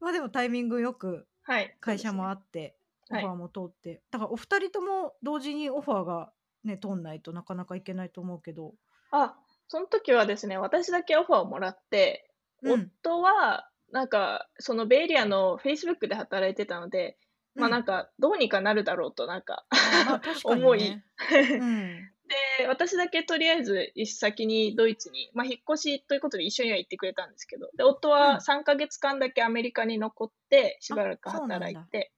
[0.00, 1.76] まあでもタイミングよくはい。
[1.80, 2.76] 会社もああって、
[3.08, 6.32] はいオファーも通って、だからお二人とも同時にオファーが
[6.64, 8.74] ね通んないとなかなかいけないと思うけど。
[9.10, 9.36] あ、
[9.70, 12.28] その時はですね、私だけオファーをもらって、
[12.64, 12.90] うん。
[13.04, 17.16] 夫は、なんか、そのベイエリアの Facebook で働いてたので、
[17.54, 19.64] まあなんか、か、どうにかなるだろうと、なんか、
[20.06, 20.90] まあ 思い。
[20.90, 22.10] うん。
[22.58, 28.14] で、私だけとりあえず先にドイツに、まあ、引っ越しということで一緒には行ってくれたんですけど、で、夫うん。
[28.14, 32.10] は3ヶ月間だけアメリカに残って、しばらく働いて、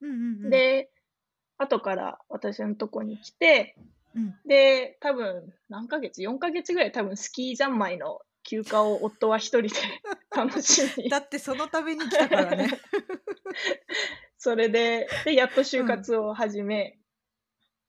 [0.00, 0.92] うんうんうん、で、
[1.58, 3.76] 後から私のとこに来て、
[4.14, 9.80] うん、で、多分何ヶ月 ?4 ヶ月ぐらい多分スキー三昧の休暇を夫は一人で
[10.34, 11.08] 楽しみ。
[11.08, 12.68] だってそのために来たからね。
[14.38, 16.98] それで、で、やっと就活を始め、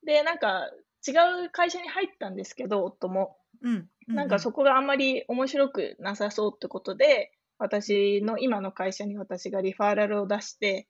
[0.03, 0.69] で、なんか
[1.07, 3.37] 違う会社に入ったんですけど、夫も。
[3.61, 10.87] うん、なんかそこがあんまり面白くなさそうってことで、私の今の会社に私がリファーラルを出して、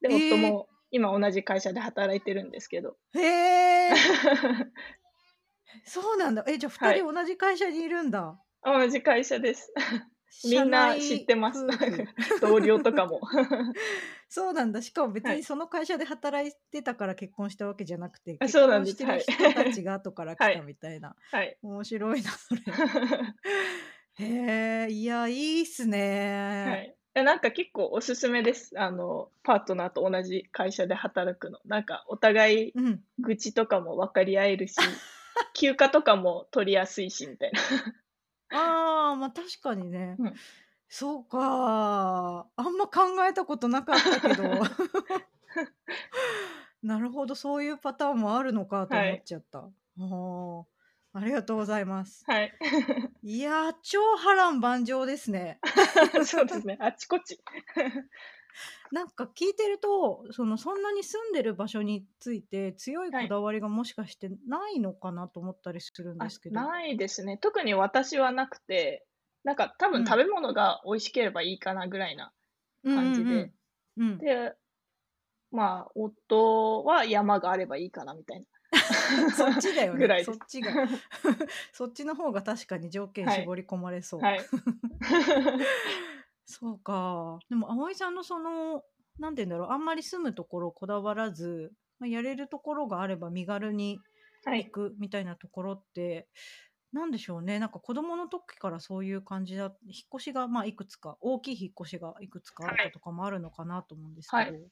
[0.00, 0.34] で、えー。
[0.34, 2.96] 夫も今同じ会社で働いてるんですけど。
[3.14, 3.94] へえ、
[5.84, 6.44] そうなんだ。
[6.46, 8.42] え、じゃあはい二人同じ会社にいるんだ。
[8.62, 9.72] 同じ会社です。
[10.44, 11.66] みんな知ってます
[12.40, 13.20] 同僚とかも。
[14.28, 14.82] そうなんだ。
[14.82, 21.16] しかも別はいにその会社で働いてたから結婚したわけじゃなくて、あ結そうなんです婚してる人たちが後から来たみたいな。
[21.30, 21.58] はい。
[21.62, 22.62] 面白いな、それ。
[24.14, 25.86] へえ、いや、いいっす
[26.62, 26.82] はね。
[26.82, 26.97] い。
[27.18, 28.78] えなんか結構おすすめです。
[28.78, 31.58] あの、パートナーと同じ会社で働くの。
[31.64, 33.02] なんかお互いうん。
[33.18, 34.76] 愚痴とかも分かり合えるし、
[35.54, 37.60] 休暇とかも取りやすいし、みたいな。
[38.58, 40.16] ああ、まあ確かにね。
[40.18, 40.34] うん
[40.90, 42.46] そうか。
[42.56, 44.42] あんま考えたことなかったけど。
[46.82, 49.58] なるほど、そういうパターンもあるのかと思っちゃった。
[49.58, 50.64] あー
[51.12, 52.24] ありがとうございます。
[52.26, 52.52] はい。
[53.22, 55.58] いやー、超波乱万丈ですね。
[56.24, 56.76] そうですね。
[56.80, 57.40] あちこち。
[58.90, 66.54] なんか聞いてるとそのそんなに住んでる場所について強いこだわりがもしかしてないのかなと思ったりするんあですけど。
[66.56, 67.36] ないですね。
[67.38, 69.06] 特に私はなくて、
[69.44, 72.32] なんか多うん分食べ物が美味しければいいかなぐらいな
[72.84, 73.52] 感じで。
[74.18, 74.54] で、
[75.50, 78.46] まあ、夫は山があればいいかなみたいな。
[79.36, 80.30] そっちだよぐらいです。
[80.30, 80.72] ねそっちが。
[81.72, 83.40] そっちの方が確かに条件はい。
[83.40, 84.20] 絞り込まれそう。
[84.20, 84.40] はい。
[86.46, 87.38] そうか。
[87.48, 88.84] でも葵さんのその
[89.18, 89.70] なんて言うんだろう。
[89.70, 94.00] あんまり住むところこだわらず、まあ、やれるところがあれば身軽に
[94.44, 94.70] 行はい。
[94.70, 96.28] くみたいなところって、
[96.92, 97.58] なんでしょうね。
[97.58, 99.72] なんか子供の時からそういう感じだ引っ
[100.14, 104.62] 越しがまあいくつか大きい引っ越しがいくつかあったとかもあるのかなと思うんですけど、はい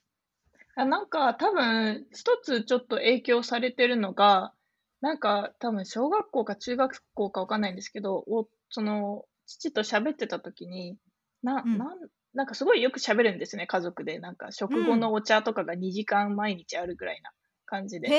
[0.77, 4.53] あなんか多分一つちょっと影響されてるのが、
[5.01, 10.97] なんか多分小学校か中学校かわかんないんですけど、おその父と喋ってた時に、
[11.43, 11.79] な、うん。
[11.79, 11.99] なん、
[12.35, 14.19] なんかすごいよく喋るんですね、家族で。
[14.19, 17.31] なんか食後のお茶とかが2時間毎日あるぐらいな
[17.65, 18.09] 感じで。
[18.09, 18.15] へ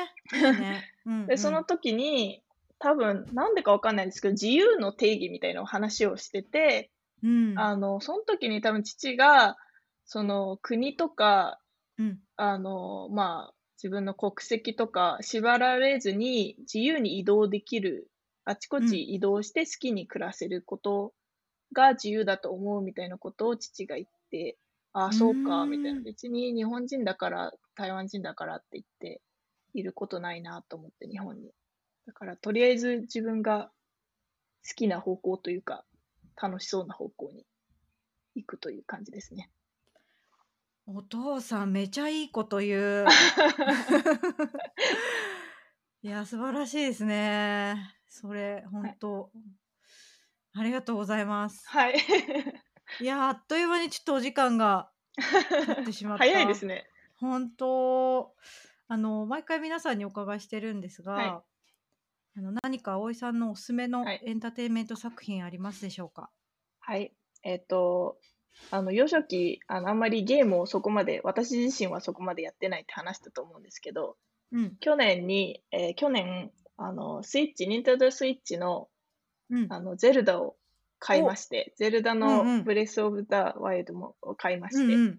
[0.00, 0.04] え。
[0.34, 2.42] いいね、うん で、そのうん時に、
[2.78, 6.90] 多分、なんでかわかんないですけど、自由の定義みたいなお話をしてて、
[7.22, 7.58] うん。
[7.58, 9.56] あの、その時に多分父が、
[10.04, 11.61] その国とか、
[12.02, 18.10] うんあの、まあ、自分の国籍とか縛られずに自由に移動できる、
[18.44, 21.12] あちこうんち移動して好きに暮らせること
[21.72, 24.58] が自由だと思うみたいなことを父が言って、
[24.92, 26.00] ああ、そうか、みたいな。
[26.00, 29.22] 別に日本人だから、台湾人だからって言って
[29.72, 31.50] いることないなと思って、日本に。
[32.06, 33.70] だから、とりあえず自分が
[34.68, 35.84] 好きな方向というか、
[36.40, 37.46] 楽しそうな方向に
[38.34, 39.50] 行くという感じですね。
[40.94, 43.06] お父さんめちゃいいこと言う。
[46.02, 47.76] いや、素晴らしいですね。
[48.08, 48.98] それ、ほはい。
[50.54, 51.66] ありがとうございます。
[51.68, 51.94] はい。
[53.00, 56.24] いや、あっという間にちょっとお時間が経ってしまった。
[56.24, 56.86] 早いですね。
[57.18, 58.34] ほんと、
[58.88, 61.30] あの、毎回皆さんにお伺いしてるんですはい。
[61.30, 61.44] が、
[62.36, 64.22] あの、何か葵さんのおすすめのはい。
[64.26, 66.30] エンターテインメント作品ありますでしょうか？
[66.80, 67.14] はい。
[67.42, 68.18] えっと、
[68.70, 74.16] あの、幼少期、あの、あんまりゲームをそこまで私自身はそこまでやってないって話したと思うんですけど、
[74.52, 74.76] うん。
[74.80, 78.88] 去年に、えー去年、あの、スイッチ、ニンテンドースイッチの、
[79.50, 79.72] うん。
[79.72, 80.56] あの、ゼルダを
[80.98, 81.26] 買いお。
[81.26, 82.64] まして、ゼルダうんのうん。
[82.64, 85.18] ブレスオブザワイルドもを買いまして、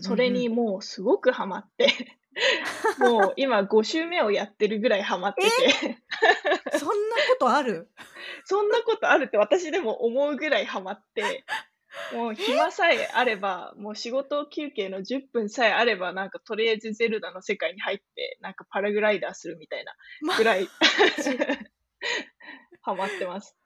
[0.00, 0.54] それにうん。
[0.54, 1.88] もうすごくハマって、
[2.98, 5.88] もう今5週目をやってるぐらいハマってえ！
[5.88, 5.98] て。
[6.78, 7.88] そんなことある？
[8.44, 11.44] そんなことあるって私でも思うぐらいハマって、
[12.12, 12.36] もうえ！
[12.36, 19.92] 暇さえあれば、もう仕事休憩の10分さえあれば、なんかとりあえずゼルダの世界に入って、なんかパラグライダーするみたいな
[20.22, 20.70] マぐらいジ？
[22.82, 23.56] ハマってます。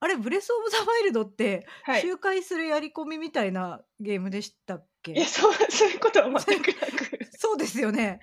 [0.00, 2.02] あれ、ブレスオブザワイルドって、はい。
[2.02, 5.24] 周回するやり込みみたいなゲームでしたっいや、け？
[5.24, 7.24] そうそういうことはそ全くなく。
[7.36, 8.20] そうですよね。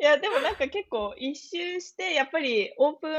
[0.00, 3.12] いや、でもなんか結構一周して、やっぱりオープン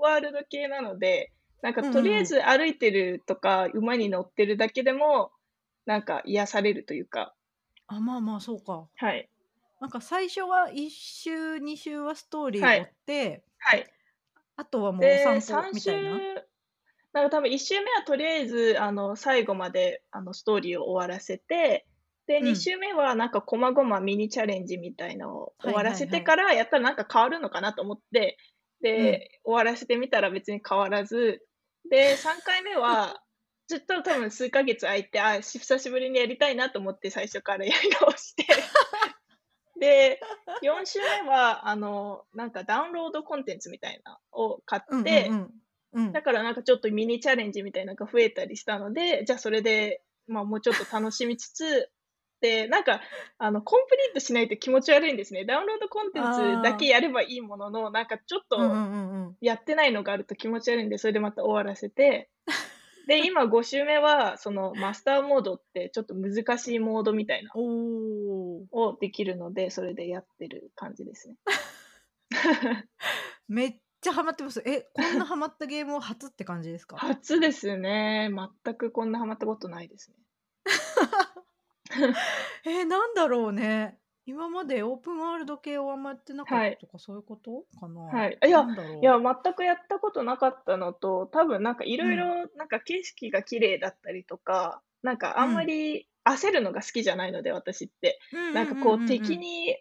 [0.00, 2.24] ワールド系なので、なんかうんとりあえ。
[2.24, 5.32] ず歩いてるとか、馬に乗ってるだけでも、
[5.86, 7.34] なんか癒されるというか。
[7.88, 8.88] あ、まあまあ、そうか。
[8.96, 9.30] はい。
[9.80, 12.94] なんか最初は1周、2周はストーリー追っはい。
[13.06, 13.92] て、はい。
[14.56, 16.24] あとはもうおで、散歩3みたいな？
[16.34, 16.44] 周
[17.14, 21.86] なんか多分1周目はとりあえず、あの、最後まで、あの、ストーリーを終わらせて、
[22.26, 22.70] で、2うん。
[22.72, 25.94] 周目はなんか細々ミニチャレンジみたいのを終はいわら。
[25.94, 28.38] せてから、やったらなんか変わるのかなと思って、
[28.94, 29.22] うん。
[29.22, 31.46] で、終わらせてみたら別に変わらず、
[31.88, 33.22] で、3回目は、
[33.68, 38.44] ずっと多分数ヶ月空いて、あ、し久しぶりにやりたいなと思って最初からやり直して、
[39.78, 40.20] で、
[40.62, 45.50] 4週目は、あの、なんかダウンロードコンテンツみたいなを買っうんうんて、うん。
[45.92, 46.12] うん。
[46.12, 51.90] だからなんかちょっとミニチャレンジみたいなのが増えたりしたので、じゃあそれで、まあもうちょっと楽しみつつ、で、
[52.68, 53.00] なんか、
[53.38, 55.44] あの、コンプリートしないと気持ち悪いんですね。
[55.44, 58.58] ダウンロードコンテンツだけあやればいいものの、なんかちょっと。
[59.40, 62.30] やってないのがあると気持ち悪いんで、それでまた終わらせて、
[63.06, 67.50] で、今5週目は、そのマスターモードってちょっと難しいモードみたいな。
[67.54, 71.36] をできるので、それでやってる感じですね。
[73.48, 74.62] めっちゃハマってます。
[74.64, 76.96] え、こんなハマったゲームは初って感じですか？
[76.98, 78.30] 初ですね。
[78.64, 80.16] 全くこんなハマったことないですね。
[82.64, 83.98] え、なんだろうね。
[84.26, 86.78] 今までオープンワールド系をあんまやってなかっはい。
[86.78, 88.02] たとか、そういうことかな？
[88.08, 88.38] はい。
[88.40, 88.60] あ、いや、
[89.00, 92.14] いや、ろ全くやったことなかったのと、多分なんかいうろうん。
[92.14, 95.70] いろ、なんか景色が綺麗だったりとか、なんかうあんまん。
[95.72, 98.18] り焦るのが好きじゃないので、私って。
[98.32, 99.04] うんなんかこう。
[99.04, 99.76] 敵に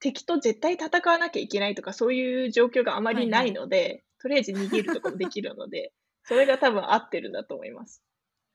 [0.00, 3.54] 敵と絶対戦わなきゃいけないとか、そういう状況があまりなはいはいい。
[3.54, 5.92] ので、とりあえず逃げるとかもできるので、
[6.24, 8.00] それが多分合ってるんだと思います。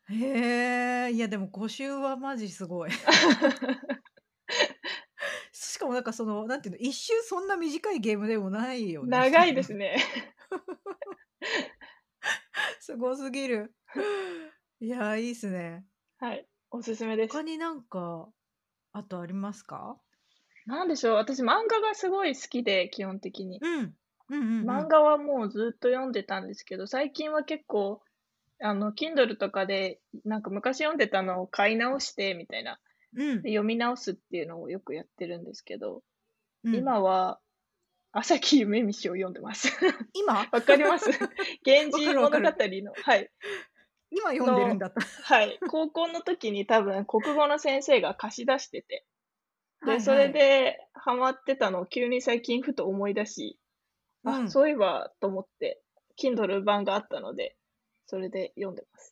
[0.09, 2.91] へえ、いやでも5周はマジすごい。
[5.51, 9.21] しかもなんかその、なんていうの、1周そんな短いゲームでもないよね。
[9.21, 9.97] 長いですね。
[12.79, 13.73] すごすぎる。
[14.79, 15.85] いや、いいっすね。
[16.19, 17.33] はい、おすすめです。
[17.33, 18.29] 他になんか、
[18.93, 19.99] あとありますか？
[20.65, 23.61] なんでしょう、私漫画がすごい好きで、基本的に。
[23.61, 23.95] うん。
[24.29, 24.83] うんうんうん。
[24.83, 28.01] 漫画はもうずっと読んでたんですけど、最近は結構、
[28.59, 32.79] あの、Kindle とかで、なんか昔読んでたのを買い直してみたいな、
[33.15, 33.41] うん。
[33.41, 36.03] で読み直すっていうのをよくやってるんですけど、
[36.63, 36.75] うん。
[36.75, 37.39] 今は、
[38.11, 39.69] 朝木夢見しを読んでます。
[40.13, 40.47] 今？
[40.51, 41.09] わかります？
[41.65, 42.83] 源わ氏物語る。
[42.83, 43.29] の、はい。
[44.09, 45.01] 今読んでるんの、だった。
[45.01, 49.05] はい、高校の時に多分国語の先生が貸し出してて、
[49.85, 50.33] で、はいそれはい。
[50.33, 53.59] でハマってたのを急に最近ふと思い出し、
[54.23, 54.49] あ、うん。
[54.49, 55.81] そういえばと思って、
[56.19, 57.55] Kindle 版があったので、
[58.09, 59.11] それで読んでます。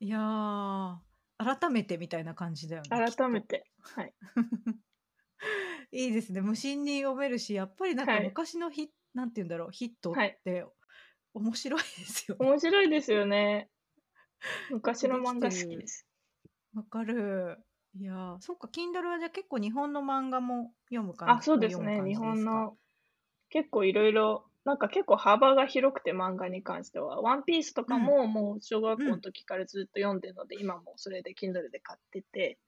[0.00, 1.02] いや、
[1.38, 3.02] 改めてみたいな感じだよね。
[3.16, 4.14] 改めて、はい。
[5.92, 6.40] いいですね。
[6.40, 8.32] 無心に読めるし、やっぱりなんかはい。
[8.32, 10.38] 昔のヒなんて言うんだろう、ヒットっはい。
[10.44, 10.66] て
[11.34, 12.46] 面白いですよね。
[12.46, 13.70] 面白いですよね。
[14.68, 15.86] よ昔の漫画好きでる。
[15.86, 16.06] す。
[16.74, 17.64] わかる。
[17.94, 22.02] いや、そっか、Kindle はじゃあ結構日本の漫画も読む感あ、じそうですね。
[22.02, 22.16] 日？
[22.16, 22.76] 本の
[23.50, 27.20] 結構いろいろ、なんか結構幅が広くて漫画に関しては。
[27.20, 27.98] ワンピースとかうん。
[27.98, 29.22] ももう小学校のうん。
[29.22, 32.58] 時からずっと読んでるので、今もそれで Kindle で買ってて。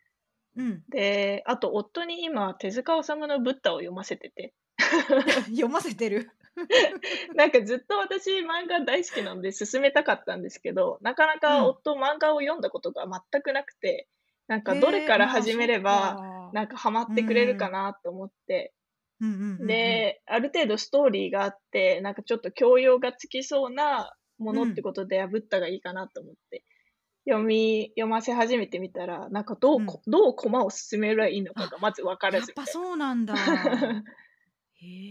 [0.57, 0.85] うん。
[0.89, 4.55] で、あと夫に今手塚治虫のブッダを読ませてて。
[5.47, 6.31] 読ませてる？
[7.35, 11.67] なんかずっと私漫画大好きなので勧めたかったんですけど、なかなかうん。
[11.67, 14.09] 夫漫画を読んだことが全くなくて、
[14.47, 16.53] なんかどれから始めれば、か。
[16.53, 17.71] なんかハマっうてくれるかん。
[17.71, 18.75] なと思って。
[19.21, 20.05] うんうんうんうん。
[20.07, 24.57] で、ある程度ストーリーがあって、なんかちょっと教養がつきそうなもうん。
[24.57, 26.65] のってことで、あ、ブッダがいいかなと思って、
[27.29, 29.79] 読み読ませ始めてみたら、なんかどう。
[29.79, 33.35] うんこどう駒を進めればいいのかあ、がまず分からやっぱそうなんだ。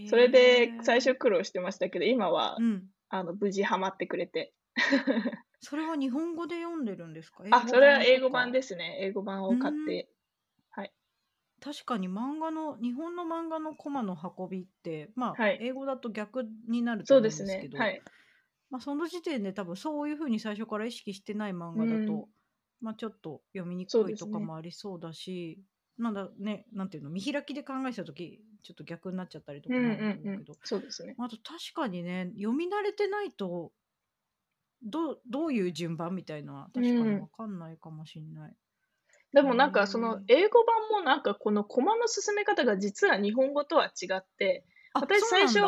[0.06, 1.00] それで最え。
[1.00, 2.94] 初苦労してましたけど、今はうん。
[3.08, 4.52] あの無事ハマってくれて。
[5.60, 7.44] それは日本語で読んでるんですか？
[7.46, 8.52] 英あ、語それは英語版か。
[8.52, 8.98] ですね。
[9.00, 9.74] 英語版うを買っ。
[9.74, 10.08] て。
[11.64, 11.74] はい。
[11.74, 15.64] 確かに漫画の日本の漫画のコマの運びって、まあ、はい。
[15.64, 17.44] 英語だと逆になるとそう思うですね。
[17.44, 18.02] んですけど、はい。
[18.70, 22.34] まあ、その時点で多分そういう風に最初から意識してない漫う画だと、ん。
[22.80, 24.40] まあ、ちょっと読みにそうくいとか。
[24.40, 25.62] もありそうだし、
[25.98, 30.18] なんだね、なんていうの、見開きで考えてた時、ちょっと逆になっちゃったりとうんかもあると。
[30.18, 31.18] 思うけど、そうですね。
[31.18, 33.72] あと確かにね、読み慣れてないと、
[34.84, 37.26] どうどういう順番みたいのはう確かにん。
[37.26, 38.56] 分かんないかもしんない。
[39.34, 40.34] でへもなんかそのえ。
[40.44, 44.64] 英語版もなんかこの駒の進め方が実は日本語とは違って、
[44.94, 45.58] あ、私最初。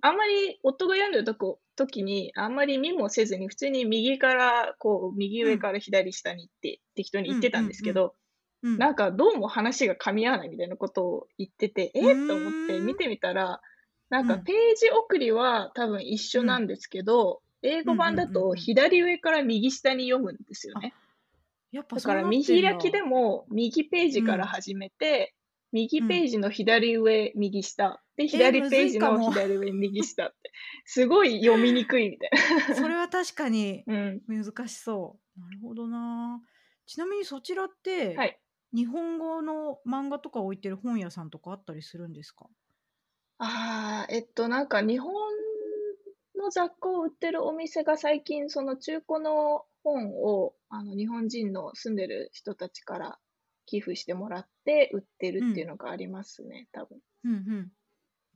[0.00, 5.48] あんまり夫が読んでるとこ時にあんまり見もせずに普通に右からこう右うん。
[5.50, 8.14] 上から左下に行って適当にうん言ってたんですけど、
[8.62, 8.78] うん。
[8.78, 12.80] なんかどうも話が噛み合わないみたいなことを言ってて、うえー、と思って。
[12.80, 13.60] 見てみたら、
[14.08, 14.28] なんうん。
[14.28, 16.46] かページ送りは多分一緒うん。
[16.46, 18.26] なんですけど、英語版だ。
[18.26, 20.94] と左上から右下に読むんですよあ、ね。
[21.74, 22.22] やっぱだから。
[22.24, 24.48] 見開きでも右ペーうジからん。
[24.48, 25.34] 始めて、
[25.72, 26.08] 右うん。
[26.08, 28.00] ページの左上、右下。
[28.16, 29.32] で、えー、左むページの。
[29.32, 30.36] 左上、右下って。
[30.84, 32.30] すごい読みにくいみたい
[32.76, 33.94] それは確かにな。
[33.94, 34.22] うん。
[34.28, 35.40] 難しそう。
[35.40, 36.40] なるほどな。
[36.86, 38.38] ちなみにそちらっはて、い。
[38.72, 42.46] 日本語の漫画とか置いてる本屋さんとかあったりするんですか？
[43.38, 45.12] ああ、えっと、なんか日本
[46.36, 53.18] の雑貨を売ってるお店が最近、その中古の本を、あの、日本人の住んでる人たちから
[53.66, 55.68] 寄付してもらって売ってるっていううん。
[55.68, 57.00] のがありますね、多分。
[57.24, 57.72] うんうん。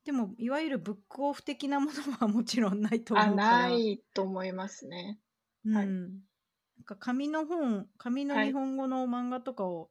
[0.05, 3.69] でも、いわゆるブックオフ的なものはもちろんないとあ、思うかなら。
[3.69, 5.21] いと思いますね。
[5.71, 5.87] はい。
[5.87, 6.23] うん。
[6.79, 8.55] なんか紙の本、紙の日はい。
[8.55, 9.91] 本語の漫画とかを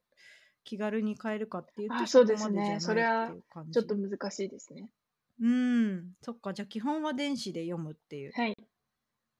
[0.63, 2.79] 気軽に買えるかっていうあ、と、そそうこですね。
[2.79, 3.35] それは
[3.71, 3.97] ちょっとじ。
[3.97, 4.91] 難しいですね。
[5.39, 8.55] うん、そっか、じゃ、基本は電子で読むっていうはい。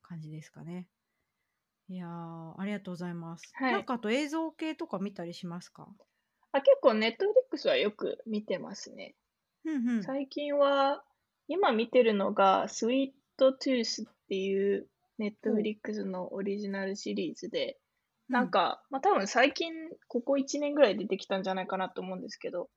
[0.01, 0.89] 感じですかね。
[0.91, 0.97] い
[1.96, 3.58] やー、ありがとうございます。
[3.58, 3.78] はい。
[3.78, 5.94] なんかあと映像系とか見たりしますか？
[6.52, 9.16] あ、結構ネットフリックスはよく見てますね。
[9.66, 10.12] うんうん。
[10.12, 11.06] 最近は、
[11.48, 15.64] 今見てるのが、スイートトゥースっていうネットフほう。
[15.64, 17.80] リックスのオリジナルシリーズで、
[18.30, 18.38] うん。
[18.38, 19.74] なんか、ま、多分最近、
[20.08, 22.70] ここ1年ぐらい出てきたんじゃないかなと思うんですけど、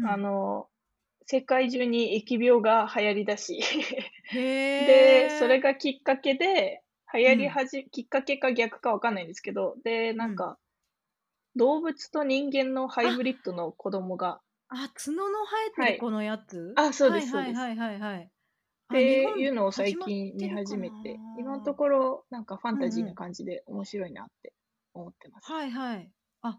[0.00, 0.18] あうん。
[0.18, 0.70] の、
[1.26, 3.60] 世界中に疫病が流行りだし
[4.32, 4.38] へ
[4.78, 5.60] で、それえ。
[5.60, 6.82] がきっかけで、
[7.14, 7.32] 流うん。
[7.32, 10.18] 行りはじきっかけか逆かわかんないんですけど、で、うん。
[10.18, 10.58] なんか、
[11.56, 15.94] 動物と人間のハイあ、ブリッドの子供があ、角の生えてはい。
[15.94, 16.76] る子のやつ？
[16.76, 17.58] あ、そうはいですそうです。
[17.58, 18.24] はいはいはいはい。
[18.24, 21.76] って本いうのを最近見始めて、今のとな。
[21.76, 23.04] ころなんかファンタジー。
[23.04, 24.54] なん感じで面白いなって
[24.94, 25.48] 思ってます。
[25.48, 26.12] はいはい。
[26.42, 26.58] あ、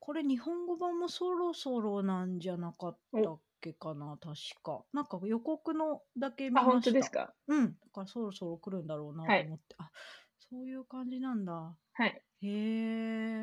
[0.00, 3.34] これ日本語版もそろそろなんじゃなかったお。
[3.34, 4.84] っけかな、確か。
[4.92, 6.90] なんか予告のだけあ、見ました。
[6.90, 7.34] とですか？
[7.48, 9.38] うん、だからそろそろ来るんだろうなはい。
[9.38, 9.76] と思って。
[9.78, 9.90] あ、
[10.38, 11.78] そういう感じなんだ。
[11.94, 12.22] はい。
[12.42, 12.48] へ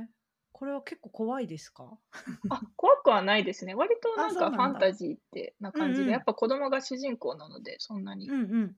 [0.02, 0.08] え。
[0.54, 2.00] これは結構怖いですか？
[2.50, 3.74] あ、怖くはないですね。
[3.76, 4.62] 割とあ、なんかフ。
[4.62, 6.26] ァンタジーってなう感じで、やっんうん。
[6.26, 8.78] ぱ子供が主人公なので、そんなにうんうん。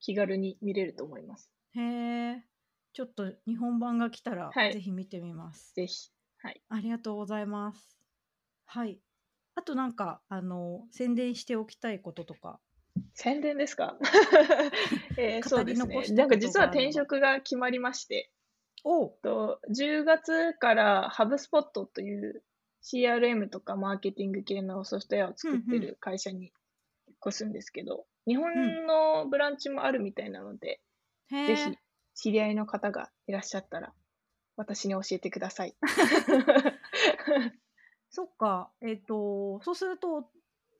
[0.00, 1.46] 気軽に見れると思います。
[1.72, 2.44] へえ。
[2.92, 4.70] ちょっと日本版が来たらはい。
[4.70, 5.74] ぜひ見てみます。
[5.74, 6.12] ぜひ。
[6.38, 6.62] はい。
[6.70, 7.98] ありがとうございます。
[8.64, 9.02] はい。
[9.56, 12.60] あとなんか、あの、宣伝しておきたいこととか。
[13.14, 13.96] 宣伝ですか？
[15.18, 16.04] ええ、語 りそうですね。
[16.16, 16.66] なんか実は。
[16.66, 18.30] 転職が決まりまして。
[18.84, 19.18] おお。
[19.22, 22.42] と、10月からハブスポットという
[22.82, 25.32] CRM とかマーケティング系のソフトウェアを。
[25.36, 26.52] 作ってる会社に
[27.26, 28.42] 越すんですけど、日うん。
[28.54, 30.80] 本のブランチもあるみたいなので、
[31.30, 31.78] へぜひえ。
[32.14, 33.92] 知り合いの方がいらっしゃったら、
[34.56, 35.76] 私に教えてください。
[38.10, 38.70] そっか。
[38.80, 40.28] えっと、そうすると、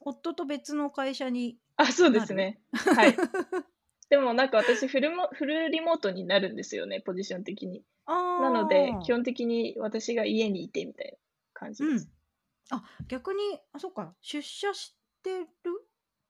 [0.01, 2.21] 夫と別の会社にあ、そうで？
[2.21, 2.61] すね。
[2.73, 3.15] はい。
[4.11, 7.85] でもなんか私フルモフルリモートになるんですよね、ポジション的に。
[8.07, 9.13] なので、基。
[9.13, 11.19] 本的に私が家にいてみたいな
[11.53, 11.93] 感じうん。
[11.95, 12.11] です。
[12.71, 13.41] あ、逆に、
[13.73, 15.47] あ、そっか、出社してる？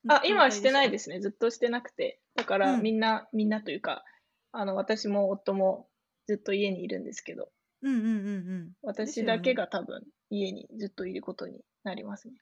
[0.08, 0.70] あ、状今はして？
[0.72, 1.20] ないですね。
[1.20, 2.20] ずっとしてなくて。
[2.34, 2.60] だかうん。
[2.60, 4.04] らみんなみんなというか、
[4.52, 5.88] あの、私も夫も
[6.26, 7.50] ずっと家にいるんですけど。
[7.82, 8.72] うんうんうんうん。
[8.82, 9.54] 私だけ。
[9.54, 12.34] が多分家にずっといることになりますね。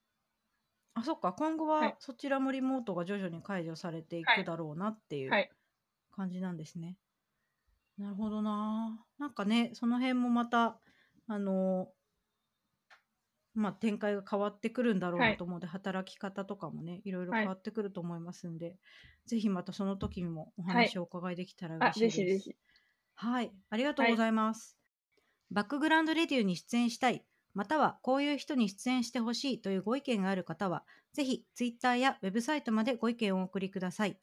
[0.94, 1.78] あ、そっか、今後は。
[1.80, 4.36] はいそちらもリモートが徐々に解除されていはい。
[4.36, 5.50] くだろうなっていうはい。
[6.12, 6.98] 感じなんですね。
[7.96, 9.04] なるほどな。
[9.18, 10.80] なんかね、その辺もまた、
[11.26, 11.92] あの、
[13.54, 18.78] まあ、展開が変わってくるんだろうはないと思うので、働き方とかもね、いろいろはい変わってくると思いますんで、
[19.26, 22.38] ぜひまたその時にもおはい話をお伺いできたらあ、嬉しいです。
[22.38, 22.56] ぜひぜひ。
[23.16, 24.78] はい、ありがとうございます。
[25.50, 27.26] バックグラウンドレディオに出演したい、
[27.58, 34.16] またはこういう人に出演してほしいというご意見がある方は、ぜひツイッターやウェブサイトまでご意見をお送りください。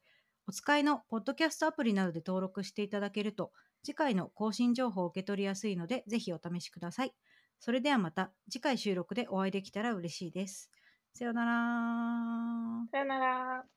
[0.47, 3.51] お使いのポッドキャストアプリなどで登録していただけると、
[3.83, 7.13] 次回の更新情報を受け取りやすいので、ぜひお試しください。
[7.59, 10.71] それではまた次回収録でお会いできたら嬉しいです。
[11.13, 12.87] さよなら。
[12.89, 13.74] さよなら。